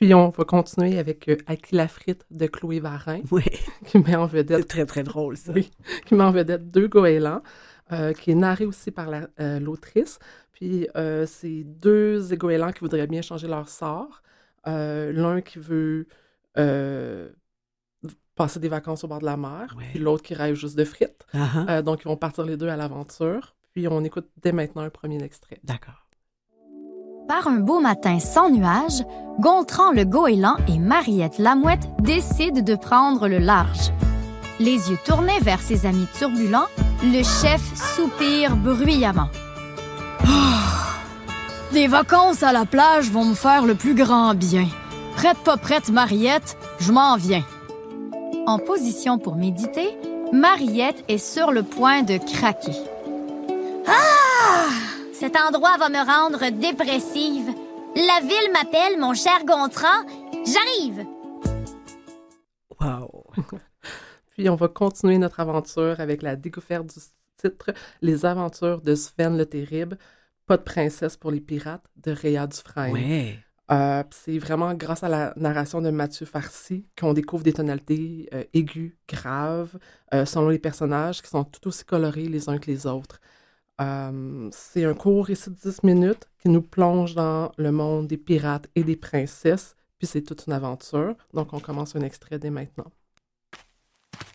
Puis 0.00 0.14
on 0.14 0.30
va 0.30 0.44
continuer 0.44 0.98
avec 0.98 1.28
euh, 1.28 1.36
Aki 1.46 1.74
la 1.74 1.88
frite 1.88 2.24
de 2.30 2.46
Chloé 2.46 2.80
Varin, 2.80 3.20
Oui, 3.30 3.44
qui 3.86 3.98
met 3.98 4.16
en 4.16 4.28
c'est 4.28 4.36
vedette 4.38 4.68
très, 4.68 4.86
très 4.86 5.02
drôle, 5.02 5.36
ça. 5.36 5.52
Oui, 5.52 5.70
qui 6.06 6.14
met 6.14 6.24
en 6.24 6.30
vedette 6.30 6.70
deux 6.70 6.88
goélands, 6.88 7.42
euh, 7.92 8.12
qui 8.12 8.30
est 8.30 8.34
narré 8.34 8.66
aussi 8.66 8.90
par 8.90 9.08
la- 9.10 9.28
euh, 9.40 9.58
l'autrice. 9.60 10.18
Puis 10.52 10.88
euh, 10.96 11.26
c'est 11.26 11.64
deux 11.64 12.20
goélands 12.36 12.72
qui 12.72 12.80
voudraient 12.80 13.06
bien 13.06 13.22
changer 13.22 13.48
leur 13.48 13.68
sort. 13.68 14.22
Euh, 14.66 15.12
L'un 15.12 15.40
qui 15.40 15.58
veut 15.58 16.06
euh, 16.58 17.28
passer 18.34 18.60
des 18.60 18.68
vacances 18.68 19.04
au 19.04 19.08
bord 19.08 19.20
de 19.20 19.24
la 19.26 19.36
mer, 19.36 19.74
Ouais. 19.78 19.84
puis 19.90 19.98
l'autre 19.98 20.22
qui 20.22 20.34
rêve 20.34 20.54
juste 20.54 20.76
de 20.76 20.84
frites. 20.84 21.26
Euh, 21.34 21.82
donc 21.82 22.00
ils 22.04 22.08
vont 22.08 22.16
partir 22.16 22.44
les 22.44 22.56
deux 22.56 22.68
à 22.68 22.76
l'aventure. 22.76 23.54
Puis 23.72 23.86
on 23.88 24.02
écoute 24.04 24.28
dès 24.42 24.52
maintenant 24.52 24.82
un 24.82 24.90
premier 24.90 25.22
extrait. 25.22 25.60
D'accord. 25.64 26.06
Par 27.28 27.46
un 27.46 27.60
beau 27.60 27.80
matin 27.80 28.18
sans 28.18 28.50
nuages, 28.50 29.04
Gontran 29.38 29.92
le 29.92 30.04
goéland 30.04 30.56
et 30.68 30.78
Mariette 30.78 31.38
la 31.38 31.54
mouette 31.54 31.86
décident 32.00 32.60
de 32.60 32.74
prendre 32.74 33.28
le 33.28 33.38
large. 33.38 33.92
Les 34.60 34.90
yeux 34.90 34.98
tournés 35.06 35.40
vers 35.40 35.62
ses 35.62 35.86
amis 35.86 36.06
turbulents, 36.18 36.68
le 37.02 37.22
chef 37.22 37.62
soupire 37.96 38.56
bruyamment. 38.56 39.30
Ah! 40.22 40.60
Des 41.72 41.86
vacances 41.86 42.42
à 42.42 42.52
la 42.52 42.66
plage 42.66 43.10
vont 43.10 43.24
me 43.24 43.34
faire 43.34 43.64
le 43.64 43.74
plus 43.74 43.94
grand 43.94 44.34
bien. 44.34 44.68
Prête 45.16 45.38
pas 45.38 45.56
prête, 45.56 45.88
Mariette, 45.88 46.58
je 46.78 46.92
m'en 46.92 47.16
viens. 47.16 47.42
En 48.46 48.58
position 48.58 49.18
pour 49.18 49.36
méditer, 49.36 49.96
Mariette 50.30 51.04
est 51.08 51.16
sur 51.16 51.52
le 51.52 51.62
point 51.62 52.02
de 52.02 52.18
craquer. 52.18 52.76
Cet 55.14 55.36
endroit 55.36 55.78
va 55.78 55.88
me 55.88 56.04
rendre 56.04 56.50
dépressive. 56.50 57.48
La 57.96 58.20
ville 58.20 58.52
m'appelle, 58.52 58.98
mon 58.98 59.14
cher 59.14 59.40
Gontran. 59.46 59.88
J'arrive. 60.44 61.06
Puis 64.40 64.48
on 64.48 64.56
va 64.56 64.68
continuer 64.68 65.18
notre 65.18 65.40
aventure 65.40 66.00
avec 66.00 66.22
la 66.22 66.34
découverte 66.34 66.86
du 66.86 67.00
titre 67.36 67.74
Les 68.00 68.24
aventures 68.24 68.80
de 68.80 68.94
Sven 68.94 69.36
le 69.36 69.44
Terrible. 69.44 69.98
Pas 70.46 70.56
de 70.56 70.62
princesse 70.62 71.18
pour 71.18 71.30
les 71.30 71.42
pirates 71.42 71.84
de 71.96 72.10
Réa 72.10 72.46
Dufresne. 72.46 72.94
Ouais. 72.94 73.38
Euh, 73.70 74.02
c'est 74.10 74.38
vraiment 74.38 74.72
grâce 74.72 75.04
à 75.04 75.10
la 75.10 75.34
narration 75.36 75.82
de 75.82 75.90
Mathieu 75.90 76.24
Farcy 76.24 76.86
qu'on 76.98 77.12
découvre 77.12 77.42
des 77.42 77.52
tonalités 77.52 78.30
euh, 78.32 78.44
aiguës, 78.54 78.92
graves, 79.06 79.78
euh, 80.14 80.24
selon 80.24 80.48
les 80.48 80.58
personnages 80.58 81.20
qui 81.20 81.28
sont 81.28 81.44
tout 81.44 81.68
aussi 81.68 81.84
colorés 81.84 82.26
les 82.26 82.48
uns 82.48 82.56
que 82.56 82.70
les 82.70 82.86
autres. 82.86 83.20
C'est 84.52 84.84
un 84.86 84.94
court 84.94 85.26
récit 85.26 85.50
de 85.50 85.54
10 85.54 85.82
minutes 85.84 86.30
qui 86.38 86.48
nous 86.48 86.62
plonge 86.62 87.14
dans 87.14 87.52
le 87.58 87.72
monde 87.72 88.08
des 88.08 88.16
pirates 88.16 88.68
et 88.74 88.84
des 88.84 88.96
princesses, 88.96 89.76
puis 89.98 90.06
c'est 90.06 90.22
toute 90.22 90.46
une 90.46 90.54
aventure. 90.54 91.14
Donc 91.34 91.52
on 91.52 91.60
commence 91.60 91.94
un 91.94 92.00
extrait 92.00 92.38
dès 92.38 92.50
maintenant. 92.50 92.90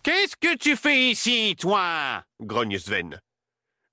Qu'est-ce 0.05 0.35
que 0.35 0.55
tu 0.55 0.75
fais 0.75 1.09
ici, 1.09 1.55
toi? 1.59 2.23
grogne 2.39 2.77
Sven. 2.77 3.19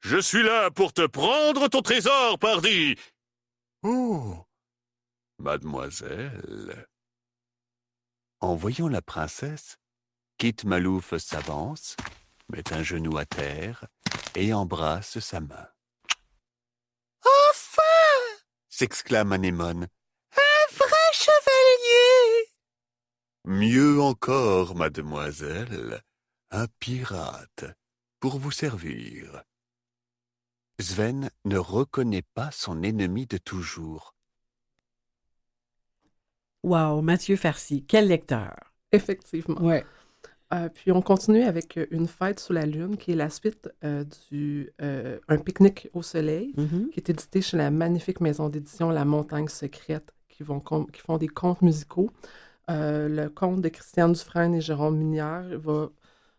Je 0.00 0.18
suis 0.18 0.42
là 0.42 0.70
pour 0.70 0.92
te 0.92 1.06
prendre 1.06 1.68
ton 1.68 1.80
trésor, 1.80 2.38
pardi. 2.38 2.96
Oh, 3.82 4.44
mademoiselle. 5.38 6.86
En 8.40 8.56
voyant 8.56 8.88
la 8.88 9.00
princesse, 9.00 9.78
Kit 10.36 10.56
Malouf 10.64 11.16
s'avance, 11.16 11.96
met 12.50 12.74
un 12.74 12.82
genou 12.82 13.16
à 13.16 13.24
terre 13.24 13.86
et 14.34 14.52
embrasse 14.52 15.18
sa 15.18 15.40
main. 15.40 15.68
Enfin 17.24 18.42
s'exclame 18.68 19.32
Anémone. 19.32 19.86
Un 20.36 20.74
vrai 20.74 21.12
chevalier 21.14 22.48
Mieux 23.44 24.00
encore, 24.00 24.76
mademoiselle, 24.76 26.00
un 26.50 26.66
pirate 26.78 27.64
pour 28.20 28.38
vous 28.38 28.52
servir. 28.52 29.42
Sven 30.78 31.30
ne 31.44 31.58
reconnaît 31.58 32.24
pas 32.34 32.50
son 32.52 32.82
ennemi 32.82 33.26
de 33.26 33.38
toujours. 33.38 34.14
Wow, 36.62 37.02
Mathieu 37.02 37.36
Farcy, 37.36 37.84
quel 37.86 38.06
lecteur. 38.08 38.54
Effectivement. 38.92 39.60
Ouais. 39.60 39.84
Euh, 40.54 40.68
puis 40.68 40.92
on 40.92 41.02
continue 41.02 41.42
avec 41.42 41.80
Une 41.90 42.06
fête 42.06 42.38
sous 42.38 42.52
la 42.52 42.66
lune, 42.66 42.96
qui 42.96 43.12
est 43.12 43.16
la 43.16 43.30
suite 43.30 43.70
euh, 43.84 44.04
du 44.30 44.70
euh, 44.82 45.18
Un 45.28 45.38
pique-nique 45.38 45.88
au 45.94 46.02
soleil, 46.02 46.52
Mhm. 46.56 46.90
qui 46.90 47.00
est 47.00 47.10
édité 47.10 47.42
chez 47.42 47.56
la 47.56 47.70
magnifique 47.70 48.20
maison 48.20 48.48
d'édition 48.48 48.90
La 48.90 49.04
Montagne 49.04 49.48
Secrète, 49.48 50.12
qui, 50.28 50.42
vont 50.44 50.60
com- 50.60 50.86
qui 50.92 51.00
font 51.00 51.18
des 51.18 51.28
contes 51.28 51.62
musicaux. 51.62 52.10
Euh, 52.70 53.08
le 53.08 53.28
conte 53.28 53.60
de 53.60 53.68
Christiane 53.68 54.12
Dufresne 54.12 54.54
et 54.54 54.60
Jérôme 54.60 54.96
Minière 54.96 55.44
va 55.58 55.88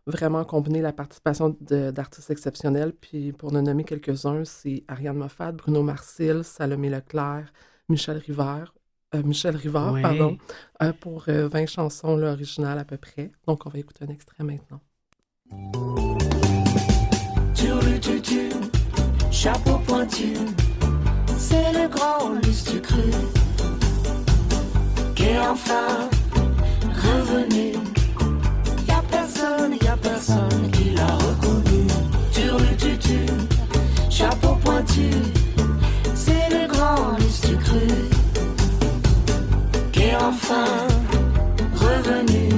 vraiment 0.06 0.44
combiner 0.46 0.82
la 0.82 0.94
participation 0.94 1.56
d'artistes 1.62 2.30
exceptionnels. 2.32 2.94
Puis 2.94 3.32
pour 3.34 3.52
ne 3.52 3.62
nommer 3.62 3.84
quelques-uns, 3.84 4.46
c'est 4.46 4.84
Ariane 4.88 5.18
Moffat, 5.18 5.52
Bruno 5.52 5.82
Marcil, 5.84 6.44
Salomé 6.44 6.90
Leclerc, 6.90 7.52
Michel 7.90 8.18
Rivard, 8.18 8.74
euh, 9.16 9.24
Michel 9.24 9.56
Rivard, 9.56 9.94
Ouais. 9.94 10.02
pardon, 10.02 10.38
euh, 10.82 10.94
pour 10.94 11.26
euh, 11.30 11.48
20 11.48 11.66
chansons 11.68 12.16
là, 12.18 12.32
originales 12.32 12.80
à 12.80 12.86
peu 12.86 12.98
près. 12.98 13.32
Donc 13.48 13.66
on 13.66 13.70
va 13.70 13.80
écouter 13.80 14.06
un 14.06 14.10
extrait 14.12 14.44
maintenant. 14.44 14.80
Chapeau 19.32 19.78
pointu, 19.86 20.34
c'est 21.38 21.72
le 21.74 21.88
grand 21.90 22.34
lustre 22.46 22.80
cru 22.82 23.02
qui 23.53 23.53
est 25.24 25.40
enfin 25.40 26.10
revenu. 27.06 27.74
Y 28.88 28.92
a 28.92 29.02
personne, 29.10 29.74
y 29.82 29.88
a 29.88 29.98
personne 29.98 30.72
qui 30.72 30.90
l'a 30.92 31.16
reconnu. 31.16 31.88
Turlututu, 32.32 33.26
chapeau 34.10 34.56
pointu, 34.64 35.10
c'est 36.14 36.50
le 36.50 36.68
grand 36.68 37.18
lustre 37.18 37.58
cru 37.60 37.88
qui 39.92 40.02
est 40.02 40.16
enfin 40.16 40.88
revenu. 41.76 42.50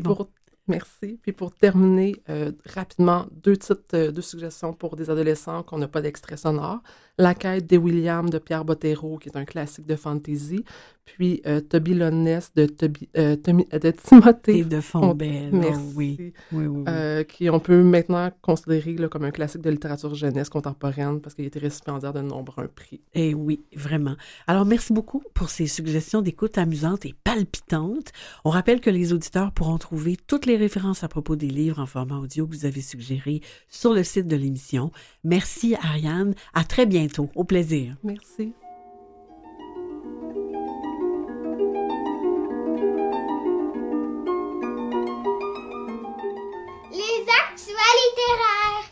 Bon. 0.00 0.14
pour, 0.16 0.28
merci. 0.68 1.18
Puis 1.22 1.32
pour 1.32 1.52
terminer 1.54 2.16
euh, 2.28 2.52
rapidement, 2.66 3.26
deux 3.42 3.56
titres, 3.56 3.82
euh, 3.94 4.10
deux 4.10 4.22
suggestions 4.22 4.72
pour 4.72 4.96
des 4.96 5.10
adolescents 5.10 5.62
qu'on 5.62 5.78
n'a 5.78 5.88
pas 5.88 6.00
d'extrait 6.00 6.36
sonore. 6.36 6.80
La 7.16 7.34
quête 7.34 7.66
des 7.66 7.76
Williams 7.76 8.30
de 8.30 8.38
Pierre 8.38 8.64
Bottero, 8.64 9.18
qui 9.18 9.28
est 9.28 9.36
un 9.36 9.44
classique 9.44 9.86
de 9.86 9.94
fantasy. 9.94 10.64
Puis 11.04 11.42
euh, 11.46 11.60
Toby 11.60 11.94
Lones 11.94 12.40
de, 12.56 12.66
Toby, 12.66 13.08
euh, 13.16 13.36
de 13.36 13.90
Timothée 13.92 14.58
Et 14.58 14.64
de 14.64 14.80
Fontbelle. 14.80 15.50
oh 15.52 15.56
Merci. 15.56 15.92
oui. 15.94 16.16
Oui, 16.50 16.66
oui, 16.66 16.84
oui. 16.86 17.26
qui 17.26 17.50
on 17.50 17.60
peut 17.60 17.82
maintenant 17.82 18.30
considérer 18.42 18.94
là, 18.94 19.08
comme 19.08 19.24
un 19.24 19.30
classique 19.30 19.60
de 19.60 19.70
littérature 19.70 20.14
jeunesse 20.14 20.48
contemporaine 20.48 21.20
parce 21.20 21.34
qu'il 21.34 21.44
a 21.44 21.48
été 21.48 21.58
récipiendaire 21.58 22.12
de 22.12 22.20
nombreux 22.22 22.68
prix. 22.68 23.00
Eh 23.12 23.34
oui, 23.34 23.60
vraiment. 23.76 24.16
Alors, 24.46 24.64
merci 24.64 24.92
beaucoup 24.92 25.22
pour 25.34 25.50
ces 25.50 25.66
suggestions 25.66 26.22
d'écoute 26.22 26.58
amusantes 26.58 27.04
et 27.06 27.14
palpitantes. 27.22 28.10
On 28.44 28.50
rappelle 28.50 28.80
que 28.80 28.90
les 28.90 29.12
auditeurs 29.12 29.52
pourront 29.52 29.78
trouver 29.78 30.16
toutes 30.26 30.46
les 30.46 30.53
références 30.56 31.04
à 31.04 31.08
propos 31.08 31.36
des 31.36 31.48
livres 31.48 31.80
en 31.80 31.86
format 31.86 32.18
audio 32.18 32.46
que 32.46 32.54
vous 32.54 32.66
avez 32.66 32.80
suggérés 32.80 33.40
sur 33.68 33.92
le 33.92 34.02
site 34.02 34.26
de 34.26 34.36
l'émission. 34.36 34.90
Merci, 35.22 35.74
Ariane. 35.74 36.34
À 36.52 36.64
très 36.64 36.86
bientôt. 36.86 37.30
Au 37.34 37.44
plaisir. 37.44 37.96
Merci. 38.02 38.52
Les 46.92 47.24
actuels 47.46 48.00
littéraires. 48.08 48.90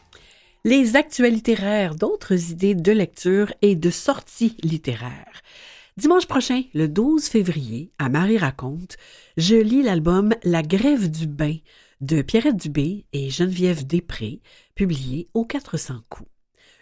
Les 0.64 0.96
actuels 0.96 1.34
littéraires, 1.34 1.94
d'autres 1.94 2.50
idées 2.50 2.74
de 2.74 2.92
lecture 2.92 3.52
et 3.62 3.74
de 3.74 3.90
sorties 3.90 4.56
littéraires. 4.62 5.42
Dimanche 5.98 6.26
prochain, 6.26 6.62
le 6.72 6.88
12 6.88 7.26
février, 7.26 7.90
à 7.98 8.08
Marie 8.08 8.38
raconte, 8.38 8.96
je 9.36 9.56
lis 9.56 9.82
l'album 9.82 10.32
La 10.42 10.62
grève 10.62 11.10
du 11.10 11.26
bain 11.26 11.56
de 12.00 12.22
Pierrette 12.22 12.56
Dubé 12.56 13.04
et 13.12 13.28
Geneviève 13.28 13.86
Després, 13.86 14.40
publié 14.74 15.28
aux 15.34 15.44
400 15.44 15.96
coups. 16.08 16.30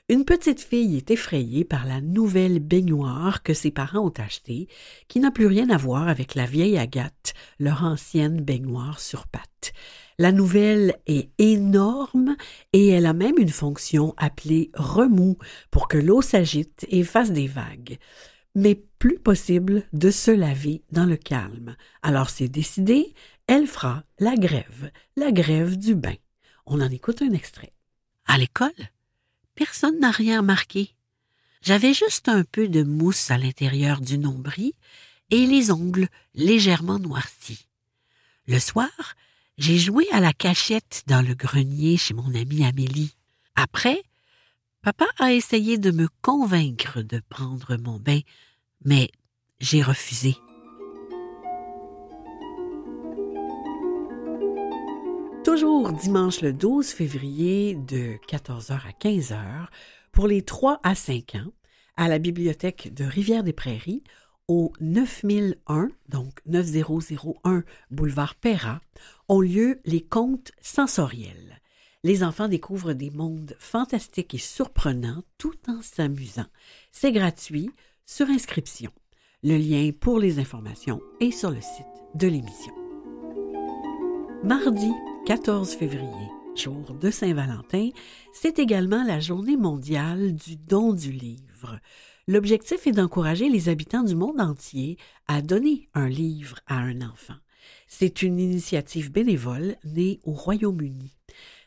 Une 0.08 0.24
petite 0.24 0.60
fille 0.60 0.96
est 0.96 1.10
effrayée 1.10 1.64
par 1.64 1.86
la 1.86 2.00
nouvelle 2.00 2.60
baignoire 2.60 3.42
que 3.42 3.52
ses 3.52 3.72
parents 3.72 4.06
ont 4.06 4.14
achetée, 4.16 4.68
qui 5.08 5.18
n'a 5.18 5.32
plus 5.32 5.46
rien 5.46 5.70
à 5.70 5.76
voir 5.76 6.06
avec 6.06 6.36
la 6.36 6.46
vieille 6.46 6.78
Agathe, 6.78 7.34
leur 7.58 7.82
ancienne 7.82 8.40
baignoire 8.40 9.00
sur 9.00 9.26
pattes. 9.26 9.72
La 10.18 10.30
nouvelle 10.30 10.94
est 11.08 11.30
énorme 11.38 12.36
et 12.72 12.88
elle 12.90 13.06
a 13.06 13.12
même 13.12 13.38
une 13.38 13.48
fonction 13.48 14.14
appelée 14.16 14.70
remous 14.74 15.36
pour 15.72 15.88
que 15.88 15.98
l'eau 15.98 16.22
s'agite 16.22 16.86
et 16.90 17.02
fasse 17.02 17.32
des 17.32 17.48
vagues. 17.48 17.98
Mais 18.54 18.74
plus 18.98 19.18
possible 19.18 19.84
de 19.92 20.10
se 20.10 20.30
laver 20.30 20.82
dans 20.90 21.06
le 21.06 21.16
calme. 21.16 21.76
Alors 22.02 22.30
c'est 22.30 22.48
décidé, 22.48 23.14
elle 23.46 23.66
fera 23.66 24.04
la 24.18 24.36
grève, 24.36 24.90
la 25.16 25.32
grève 25.32 25.76
du 25.76 25.94
bain. 25.94 26.16
On 26.66 26.80
en 26.80 26.90
écoute 26.90 27.22
un 27.22 27.32
extrait. 27.32 27.72
À 28.26 28.38
l'école, 28.38 28.70
personne 29.54 29.98
n'a 30.00 30.10
rien 30.10 30.40
remarqué. 30.40 30.94
J'avais 31.62 31.94
juste 31.94 32.28
un 32.28 32.44
peu 32.44 32.68
de 32.68 32.82
mousse 32.82 33.30
à 33.30 33.38
l'intérieur 33.38 34.00
du 34.00 34.18
nombril 34.18 34.72
et 35.30 35.46
les 35.46 35.70
ongles 35.70 36.08
légèrement 36.34 36.98
noircis. 36.98 37.66
Le 38.46 38.58
soir, 38.58 39.16
j'ai 39.58 39.78
joué 39.78 40.06
à 40.10 40.20
la 40.20 40.32
cachette 40.32 41.02
dans 41.06 41.26
le 41.26 41.34
grenier 41.34 41.96
chez 41.96 42.14
mon 42.14 42.34
amie 42.34 42.64
Amélie. 42.64 43.14
Après, 43.56 44.02
papa 44.82 45.06
a 45.18 45.32
essayé 45.32 45.76
de 45.76 45.90
me 45.90 46.08
convaincre 46.22 47.02
de 47.02 47.20
prendre 47.28 47.76
mon 47.76 47.98
bain, 47.98 48.20
mais 48.84 49.10
j'ai 49.60 49.82
refusé. 49.82 50.36
Toujours 55.44 55.92
dimanche 55.92 56.40
le 56.40 56.52
12 56.52 56.88
février 56.88 57.74
de 57.74 58.16
14h 58.28 58.72
à 58.72 58.92
15h 58.98 59.66
pour 60.12 60.26
les 60.26 60.42
3 60.42 60.80
à 60.82 60.94
5 60.94 61.34
ans 61.34 61.52
à 61.96 62.08
la 62.08 62.18
bibliothèque 62.18 62.94
de 62.94 63.04
Rivière-des-Prairies 63.04 64.02
au 64.48 64.72
9001, 64.80 65.90
donc 66.08 66.40
9001 66.46 67.64
boulevard 67.90 68.34
Perra, 68.34 68.80
ont 69.28 69.40
lieu 69.40 69.80
les 69.84 70.00
contes 70.00 70.52
sensoriels. 70.62 71.59
Les 72.02 72.24
enfants 72.24 72.48
découvrent 72.48 72.94
des 72.94 73.10
mondes 73.10 73.54
fantastiques 73.58 74.34
et 74.34 74.38
surprenants 74.38 75.22
tout 75.36 75.56
en 75.68 75.82
s'amusant. 75.82 76.46
C'est 76.92 77.12
gratuit 77.12 77.70
sur 78.06 78.26
inscription. 78.28 78.90
Le 79.42 79.58
lien 79.58 79.90
pour 79.92 80.18
les 80.18 80.38
informations 80.38 81.02
est 81.20 81.30
sur 81.30 81.50
le 81.50 81.60
site 81.60 81.86
de 82.14 82.26
l'émission. 82.26 82.72
Mardi 84.42 84.90
14 85.26 85.74
février, 85.74 86.30
jour 86.56 86.94
de 86.94 87.10
Saint-Valentin, 87.10 87.90
c'est 88.32 88.58
également 88.58 89.04
la 89.04 89.20
journée 89.20 89.58
mondiale 89.58 90.34
du 90.34 90.56
don 90.56 90.94
du 90.94 91.12
livre. 91.12 91.80
L'objectif 92.26 92.86
est 92.86 92.92
d'encourager 92.92 93.50
les 93.50 93.68
habitants 93.68 94.04
du 94.04 94.14
monde 94.14 94.40
entier 94.40 94.96
à 95.28 95.42
donner 95.42 95.86
un 95.92 96.08
livre 96.08 96.60
à 96.66 96.76
un 96.76 97.02
enfant. 97.02 97.36
C'est 97.88 98.22
une 98.22 98.40
initiative 98.40 99.12
bénévole 99.12 99.76
née 99.84 100.18
au 100.24 100.32
Royaume-Uni. 100.32 101.14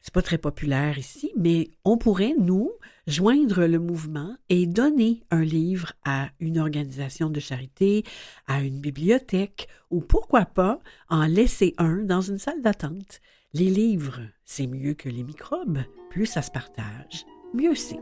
C'est 0.04 0.13
pas 0.13 0.22
très 0.22 0.38
populaire 0.38 0.98
ici, 0.98 1.32
mais 1.38 1.72
on 1.86 1.98
pourrait, 1.98 2.36
nous, 2.38 2.70
joindre 3.08 3.66
le 3.66 3.80
mouvement 3.80 4.36
et 4.50 4.68
donner 4.68 5.24
un 5.32 5.46
livre 5.46 5.94
à 6.04 6.30
une 6.42 6.60
organisation 6.60 7.30
de 7.30 7.39
charité, 7.39 8.04
à 8.46 8.62
une 8.63 8.82
bibliothèque, 8.82 9.70
ou 9.92 10.02
pourquoi 10.02 10.44
pas 10.44 10.80
en 11.08 11.26
laisser 11.26 11.74
un 11.78 12.04
dans 12.04 12.20
une 12.20 12.38
salle 12.38 12.62
d'attente. 12.62 13.22
Les 13.54 13.70
livres, 13.70 14.20
c'est 14.44 14.68
mieux 14.68 14.94
que 14.94 15.08
les 15.08 15.24
microbes. 15.24 15.80
Plus 16.10 16.26
ça 16.26 16.42
se 16.42 16.52
partage, 16.52 17.26
mieux 17.54 17.76
c'est. 17.76 18.02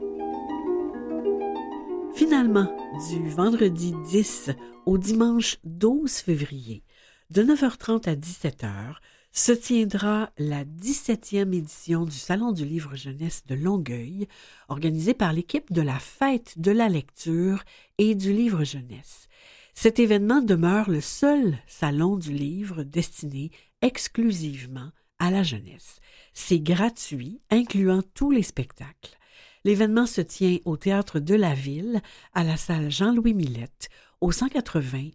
Finalement, 2.15 2.75
du 3.11 3.29
vendredi 3.29 3.93
10 4.09 4.49
au 4.87 4.97
dimanche 4.97 5.57
12 5.65 6.11
février, 6.11 6.83
de 7.29 7.43
9h30 7.43 8.09
à 8.09 8.15
17h, 8.15 8.95
se 9.31 9.53
tiendra 9.53 10.31
la 10.37 10.65
17e 10.65 11.53
édition 11.53 12.05
du 12.05 12.17
Salon 12.17 12.51
du 12.51 12.65
livre 12.65 12.95
jeunesse 12.95 13.43
de 13.47 13.55
Longueuil, 13.55 14.27
organisée 14.67 15.13
par 15.13 15.31
l'équipe 15.31 15.71
de 15.71 15.81
la 15.81 15.99
Fête 15.99 16.59
de 16.59 16.71
la 16.71 16.89
lecture 16.89 17.63
et 17.97 18.13
du 18.13 18.33
livre 18.33 18.63
jeunesse. 18.65 19.27
Cet 19.73 19.99
événement 19.99 20.41
demeure 20.41 20.89
le 20.89 20.99
seul 20.99 21.57
salon 21.65 22.17
du 22.17 22.33
livre 22.33 22.83
destiné 22.83 23.51
exclusivement 23.81 24.91
à 25.17 25.31
la 25.31 25.43
jeunesse. 25.43 25.99
C'est 26.33 26.59
gratuit, 26.59 27.41
incluant 27.49 28.01
tous 28.13 28.31
les 28.31 28.43
spectacles. 28.43 29.17
L'événement 29.63 30.07
se 30.07 30.21
tient 30.21 30.57
au 30.65 30.75
Théâtre 30.75 31.19
de 31.19 31.35
la 31.35 31.53
Ville, 31.53 32.01
à 32.33 32.43
la 32.43 32.57
salle 32.57 32.91
Jean-Louis 32.91 33.33
Millette, 33.33 33.89
au 34.19 34.31
180 34.31 35.11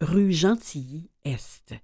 rue 0.00 0.32
Gentilly-Est. 0.32 1.74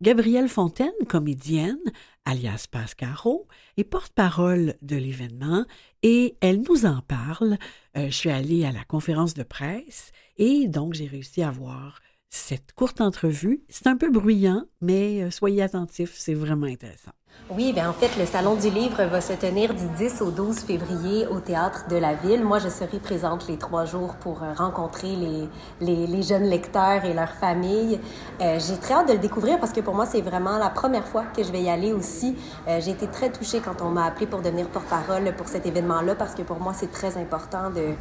Gabrielle 0.00 0.48
Fontaine, 0.48 0.92
comédienne, 1.08 1.80
alias 2.24 2.68
Pascaro, 2.70 3.48
est 3.76 3.82
porte-parole 3.82 4.74
de 4.80 4.94
l'événement 4.94 5.64
et 6.04 6.36
elle 6.40 6.62
nous 6.62 6.86
en 6.86 7.00
parle. 7.00 7.58
Euh, 7.96 8.06
je 8.06 8.14
suis 8.14 8.30
allée 8.30 8.64
à 8.64 8.70
la 8.70 8.84
conférence 8.84 9.34
de 9.34 9.42
presse 9.42 10.12
et 10.36 10.68
donc 10.68 10.94
j'ai 10.94 11.08
réussi 11.08 11.42
à 11.42 11.50
voir 11.50 11.98
cette 12.30 12.72
courte 12.72 13.00
entrevue. 13.00 13.62
C'est 13.68 13.86
un 13.86 13.96
peu 13.96 14.10
bruyant, 14.10 14.64
mais 14.80 15.22
euh, 15.22 15.30
soyez 15.30 15.62
attentifs, 15.62 16.14
c'est 16.16 16.34
vraiment 16.34 16.66
intéressant. 16.66 17.12
Oui, 17.50 17.72
bien 17.72 17.88
en 17.88 17.92
fait, 17.92 18.10
le 18.18 18.26
Salon 18.26 18.56
du 18.56 18.68
Livre 18.68 19.04
va 19.04 19.20
se 19.20 19.32
tenir 19.32 19.72
du 19.72 19.86
10 19.96 20.20
au 20.22 20.30
12 20.30 20.58
février 20.58 21.26
au 21.28 21.40
Théâtre 21.40 21.86
de 21.88 21.96
la 21.96 22.14
Ville. 22.14 22.44
Moi, 22.44 22.58
je 22.58 22.68
serai 22.68 22.98
présente 22.98 23.48
les 23.48 23.56
trois 23.56 23.84
jours 23.84 24.16
pour 24.16 24.42
euh, 24.42 24.52
rencontrer 24.52 25.14
les, 25.80 26.06
les, 26.06 26.22
jeunes 26.22 26.44
lecteurs 26.44 27.04
et 27.04 27.14
leurs 27.14 27.32
familles. 27.32 28.00
Euh, 28.40 28.58
j'ai 28.58 28.76
très 28.76 28.94
hâte 28.94 29.08
de 29.08 29.12
le 29.14 29.18
découvrir 29.18 29.58
parce 29.60 29.72
que 29.72 29.80
pour 29.80 29.94
moi, 29.94 30.04
c'est 30.04 30.20
vraiment 30.20 30.58
la 30.58 30.68
première 30.68 31.06
fois 31.06 31.24
que 31.34 31.42
je 31.42 31.50
vais 31.50 31.62
y 31.62 31.70
aller 31.70 31.92
aussi. 31.92 32.36
J'ai 32.66 32.90
été 32.90 33.06
très 33.06 33.30
touchée 33.30 33.60
quand 33.60 33.80
on 33.82 33.90
m'a 33.90 34.04
appelé 34.04 34.26
pour 34.26 34.42
devenir 34.42 34.68
porte-parole 34.68 35.32
pour 35.36 35.48
cet 35.48 35.64
événement-là 35.64 36.16
parce 36.16 36.34
que 36.34 36.42
pour 36.42 36.60
moi, 36.60 36.74
c'est 36.74 36.90
très 36.90 37.16
important 37.16 37.70
de, 37.70 37.94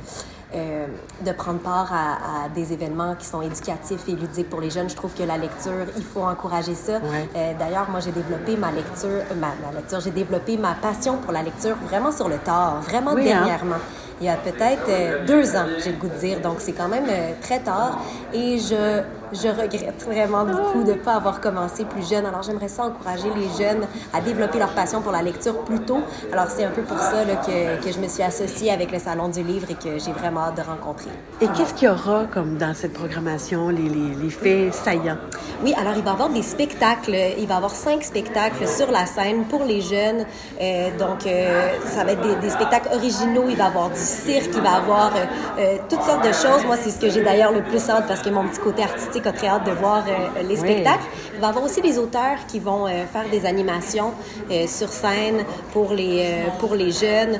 euh, 0.57 0.87
de 1.25 1.31
prendre 1.31 1.59
part 1.59 1.91
à, 1.93 2.45
à, 2.45 2.49
des 2.53 2.73
événements 2.73 3.15
qui 3.17 3.25
sont 3.25 3.41
éducatifs 3.41 4.07
et 4.07 4.11
ludiques 4.13 4.49
pour 4.49 4.59
les 4.61 4.69
jeunes. 4.69 4.89
Je 4.89 4.95
trouve 4.95 5.13
que 5.13 5.23
la 5.23 5.37
lecture, 5.37 5.85
il 5.95 6.03
faut 6.03 6.21
encourager 6.23 6.75
ça. 6.75 6.93
Ouais. 6.93 7.29
Euh, 7.35 7.53
D'ailleurs, 7.59 7.89
moi, 7.89 7.99
j'ai 7.99 8.11
développé 8.11 8.57
ma 8.57 8.71
lecture, 8.71 9.21
ma, 9.39 9.47
ma 9.65 9.77
lecture, 9.77 9.99
j'ai 9.99 10.11
développé 10.11 10.57
ma 10.57 10.73
passion 10.73 11.17
pour 11.17 11.31
la 11.31 11.43
lecture 11.43 11.75
vraiment 11.87 12.11
sur 12.11 12.27
le 12.27 12.37
tard, 12.37 12.81
vraiment 12.81 13.13
Oui, 13.13 13.31
hein? 13.31 13.45
dernièrement. 13.45 13.77
Il 14.19 14.25
y 14.25 14.29
a 14.29 14.35
peut-être 14.35 14.89
euh, 14.89 15.25
deux 15.27 15.55
ans, 15.55 15.67
j'ai 15.83 15.91
le 15.91 15.97
goût 15.97 16.07
de 16.09 16.15
dire. 16.17 16.41
Donc, 16.41 16.55
c'est 16.59 16.71
quand 16.73 16.87
même 16.87 17.05
très 17.41 17.59
tard. 17.59 17.99
Et 18.33 18.57
je, 18.57 19.01
je 19.33 19.47
regrette 19.47 20.03
vraiment 20.05 20.45
beaucoup 20.45 20.83
de 20.83 20.91
ne 20.93 20.97
pas 20.97 21.15
avoir 21.15 21.41
commencé 21.41 21.85
plus 21.85 22.07
jeune. 22.07 22.25
Alors, 22.25 22.43
j'aimerais 22.43 22.67
ça 22.67 22.83
encourager 22.83 23.29
les 23.35 23.63
jeunes 23.63 23.85
à 24.13 24.21
développer 24.21 24.59
leur 24.59 24.69
passion 24.69 25.01
pour 25.01 25.11
la 25.11 25.21
lecture 25.21 25.57
plus 25.59 25.79
tôt. 25.79 25.99
Alors, 26.31 26.47
c'est 26.49 26.63
un 26.63 26.71
peu 26.71 26.81
pour 26.81 26.97
ça 26.97 27.25
là, 27.25 27.35
que, 27.35 27.83
que 27.83 27.91
je 27.91 27.99
me 27.99 28.07
suis 28.07 28.23
associée 28.23 28.71
avec 28.71 28.91
le 28.91 28.99
Salon 28.99 29.29
du 29.29 29.43
Livre 29.43 29.67
et 29.69 29.75
que 29.75 29.99
j'ai 29.99 30.11
vraiment 30.11 30.41
hâte 30.41 30.57
de 30.57 30.61
rencontrer. 30.61 31.09
Et 31.41 31.47
qu'est-ce 31.47 31.73
qu'il 31.73 31.87
y 31.87 31.91
aura 31.91 32.25
comme 32.25 32.57
dans 32.57 32.73
cette 32.73 32.93
programmation, 32.93 33.69
les, 33.69 33.89
les, 33.89 34.15
les 34.21 34.29
faits 34.29 34.73
saillants? 34.73 35.17
Oui, 35.63 35.73
alors 35.77 35.93
il 35.95 36.03
va 36.03 36.11
y 36.11 36.13
avoir 36.13 36.29
des 36.29 36.41
spectacles. 36.43 37.15
Il 37.37 37.47
va 37.47 37.55
y 37.55 37.57
avoir 37.57 37.71
cinq 37.71 38.03
spectacles 38.03 38.67
sur 38.67 38.91
la 38.91 39.05
scène 39.05 39.45
pour 39.45 39.63
les 39.63 39.81
jeunes. 39.81 40.25
Euh, 40.61 40.97
donc, 40.97 41.25
euh, 41.25 41.69
ça 41.85 42.03
va 42.03 42.11
être 42.13 42.21
des, 42.21 42.35
des, 42.35 42.49
spectacles 42.49 42.89
originaux. 42.93 43.45
Il 43.49 43.55
va 43.55 43.65
y 43.65 43.67
avoir 43.67 43.89
du 43.89 43.99
cirque, 43.99 44.51
il 44.53 44.61
va 44.61 44.71
y 44.71 44.75
avoir 44.75 45.15
euh, 45.15 45.19
euh, 45.59 45.77
toutes 45.89 46.03
sortes 46.03 46.25
de 46.27 46.33
choses. 46.33 46.65
Moi, 46.65 46.75
c'est 46.81 46.91
ce 46.91 46.99
que 46.99 47.09
j'ai 47.09 47.23
d'ailleurs 47.23 47.51
le 47.51 47.61
plus 47.61 47.89
hâte 47.89 48.05
parce 48.07 48.21
que 48.21 48.29
mon 48.29 48.47
petit 48.47 48.59
côté 48.59 48.83
artistique 48.83 49.16
a 49.25 49.31
très 49.31 49.47
hâte 49.47 49.65
de 49.65 49.71
voir 49.71 50.03
euh, 50.07 50.41
les 50.43 50.49
Oui. 50.49 50.57
spectacles. 50.57 51.05
Il 51.37 51.41
va 51.41 51.47
y 51.47 51.49
avoir 51.51 51.65
aussi 51.65 51.81
des 51.81 51.99
auteurs 51.99 52.47
qui 52.47 52.57
vont 52.59 52.87
euh, 52.87 53.05
faire 53.05 53.29
des 53.29 53.45
animations 53.45 54.11
euh, 54.49 54.65
sur 54.65 54.89
scène 54.89 55.45
pour 55.71 55.93
les, 55.93 56.21
euh, 56.23 56.49
pour 56.59 56.73
les 56.73 56.91
jeunes. 56.91 57.39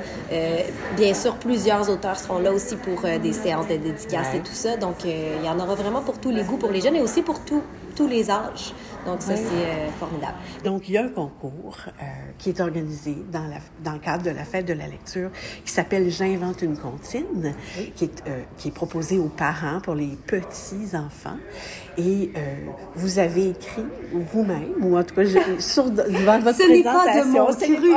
Bien 0.95 1.13
sûr, 1.15 1.36
plusieurs 1.38 1.89
auteurs 1.89 2.19
seront 2.19 2.38
là 2.39 2.51
aussi 2.51 2.75
pour 2.75 3.01
des 3.01 3.33
séances 3.33 3.67
de 3.67 3.75
dédicaces 3.77 4.36
et 4.36 4.39
tout 4.39 4.53
ça. 4.53 4.77
Donc, 4.77 5.03
il 5.03 5.43
y 5.45 5.49
en 5.49 5.60
aura 5.60 5.73
vraiment 5.75 6.01
pour 6.01 6.19
tous 6.19 6.29
les 6.31 6.43
goûts 6.43 6.57
pour 6.57 6.69
les 6.71 6.81
jeunes 6.81 6.95
et 6.95 7.01
aussi 7.01 7.21
pour 7.23 7.39
tout- 7.43 7.63
tous 7.95 8.07
les 8.07 8.29
âges. 8.29 8.73
Donc, 9.07 9.21
ça, 9.21 9.33
Oui. 9.33 9.39
c'est 9.43 9.99
formidable. 9.99 10.33
Donc, 10.63 10.88
il 10.89 10.93
y 10.93 10.97
a 10.97 11.03
un 11.03 11.07
concours 11.10 11.77
qui 12.38 12.49
est 12.49 12.60
organisé 12.60 13.17
dans, 13.31 13.43
la, 13.47 13.57
dans 13.83 13.93
le 13.93 13.99
cadre 13.99 14.23
de 14.23 14.29
la 14.31 14.43
fête 14.43 14.65
de 14.65 14.73
la 14.73 14.86
lecture 14.88 15.29
qui 15.65 15.71
s'appelle 15.71 16.10
J'invente 16.12 16.62
une 16.62 16.77
comptine, 16.77 17.53
qui, 17.95 18.05
est, 18.05 18.23
qui 18.57 18.67
est 18.67 18.71
proposé 18.71 19.17
aux 19.17 19.29
parents 19.29 19.79
pour 19.81 19.95
les 19.95 20.17
petits-enfants. 20.27 21.38
Et 21.97 22.31
vous 22.95 23.17
avez 23.19 23.49
écrit 23.49 23.86
vous-même, 24.13 24.73
ou 24.82 24.97
en 24.97 25.04
tout 25.04 25.15
cas, 25.15 25.23
sur, 25.60 25.89
devant 25.89 26.39
votre 26.39 26.58
Ce 26.58 26.67
n'est 26.69 26.84
pas 26.84 27.06
de 27.06 27.32
mon. 27.32 27.47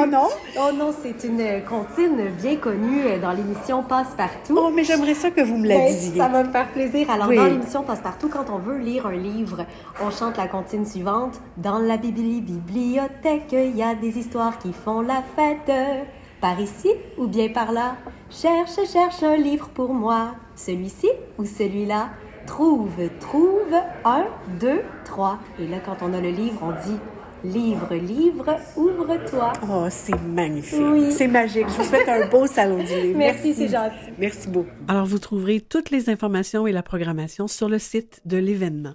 Oh 0.02 0.06
non? 0.06 0.28
Oh 0.58 0.72
non, 0.74 0.94
c'est 1.02 1.26
une 1.26 1.62
comptine 1.68 2.30
bien 2.40 2.56
connue 2.56 3.02
euh, 3.06 3.18
dans 3.20 3.32
l'émission 3.32 3.82
Passe-Partout. 3.82 4.56
Oh, 4.56 4.70
mais 4.74 4.84
j'aimerais 4.84 5.14
ça 5.14 5.30
que 5.30 5.40
vous 5.40 5.56
me 5.56 5.66
la 5.68 5.76
Ben, 5.76 5.86
disiez. 5.88 6.18
Ça 6.18 6.28
va 6.28 6.42
me 6.42 6.50
faire 6.50 6.68
plaisir. 6.68 7.10
Alors, 7.10 7.28
Oui. 7.28 7.36
dans 7.36 7.44
l'émission 7.44 7.82
Passe-Partout, 7.82 8.28
quand 8.28 8.50
on 8.52 8.58
veut 8.58 8.78
lire 8.78 9.06
un 9.06 9.16
livre, 9.16 9.64
on 10.02 10.10
chante 10.10 10.36
la 10.36 10.46
comptine 10.48 10.84
suivante. 10.86 11.40
Dans 11.56 11.78
la 11.78 11.96
bibli 11.96 12.40
bibliothèque, 12.40 13.52
il 13.52 13.76
y 13.76 13.82
a 13.82 13.94
des 13.94 14.18
histoires 14.18 14.58
qui 14.58 14.72
font 14.72 15.00
la 15.00 15.22
fête. 15.36 15.72
Par 16.40 16.58
ici 16.58 16.88
ou 17.18 17.26
bien 17.26 17.48
par 17.50 17.70
là, 17.70 17.96
cherche, 18.30 18.76
cherche 18.90 19.22
un 19.22 19.36
livre 19.36 19.68
pour 19.68 19.92
moi. 19.92 20.28
Celui-ci 20.56 21.10
ou 21.38 21.44
celui-là. 21.44 22.08
Trouve, 22.50 23.08
trouve, 23.20 23.74
un, 24.04 24.26
deux, 24.60 24.80
trois. 25.04 25.38
Et 25.60 25.68
là, 25.68 25.76
quand 25.78 25.98
on 26.02 26.12
a 26.12 26.20
le 26.20 26.30
livre, 26.30 26.58
on 26.62 26.72
dit 26.84 26.98
Livre, 27.44 27.94
livre, 27.94 28.56
ouvre-toi. 28.76 29.52
Oh, 29.62 29.86
c'est 29.88 30.20
magnifique. 30.20 30.80
Oui. 30.82 31.12
C'est 31.12 31.28
magique. 31.28 31.68
Je 31.68 31.74
vous 31.74 31.84
souhaite 31.84 32.08
un 32.08 32.26
beau 32.26 32.48
salon 32.48 32.78
du 32.78 32.92
livre. 32.92 33.16
Merci, 33.16 33.54
c'est 33.54 33.68
gentil. 33.68 34.12
Merci 34.18 34.48
beaucoup. 34.48 34.68
Alors, 34.88 35.06
vous 35.06 35.20
trouverez 35.20 35.60
toutes 35.60 35.90
les 35.90 36.10
informations 36.10 36.66
et 36.66 36.72
la 36.72 36.82
programmation 36.82 37.46
sur 37.46 37.68
le 37.68 37.78
site 37.78 38.20
de 38.24 38.36
l'événement. 38.36 38.94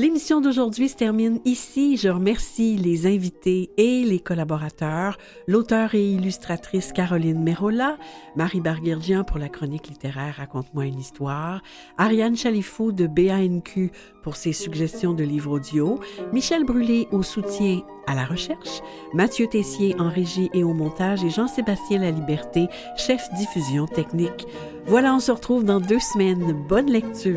L'émission 0.00 0.40
d'aujourd'hui 0.40 0.88
se 0.88 0.96
termine 0.96 1.40
ici. 1.44 1.98
Je 1.98 2.08
remercie 2.08 2.78
les 2.78 3.06
invités 3.06 3.68
et 3.76 4.02
les 4.02 4.18
collaborateurs, 4.18 5.18
l'auteur 5.46 5.94
et 5.94 6.12
illustratrice 6.12 6.92
Caroline 6.92 7.42
Merola, 7.42 7.98
Marie 8.34 8.62
Barguerdian 8.62 9.24
pour 9.24 9.36
la 9.36 9.50
chronique 9.50 9.88
littéraire 9.88 10.36
Raconte-moi 10.38 10.86
une 10.86 10.98
histoire, 10.98 11.60
Ariane 11.98 12.34
Chalifou 12.34 12.92
de 12.92 13.06
BANQ 13.06 13.90
pour 14.22 14.36
ses 14.36 14.54
suggestions 14.54 15.12
de 15.12 15.22
livres 15.22 15.52
audio, 15.52 16.00
Michel 16.32 16.64
Brûlé 16.64 17.06
au 17.12 17.22
soutien 17.22 17.82
à 18.06 18.14
la 18.14 18.24
recherche, 18.24 18.80
Mathieu 19.12 19.48
Tessier 19.48 19.96
en 19.98 20.08
régie 20.08 20.48
et 20.54 20.64
au 20.64 20.72
montage 20.72 21.22
et 21.24 21.30
Jean-Sébastien 21.30 21.98
Laliberté, 21.98 22.68
chef 22.96 23.28
diffusion 23.34 23.84
technique. 23.84 24.46
Voilà, 24.86 25.14
on 25.14 25.20
se 25.20 25.30
retrouve 25.30 25.64
dans 25.64 25.78
deux 25.78 26.00
semaines. 26.00 26.56
Bonne 26.66 26.90
lecture. 26.90 27.36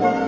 Thank 0.00 0.22
you. 0.22 0.27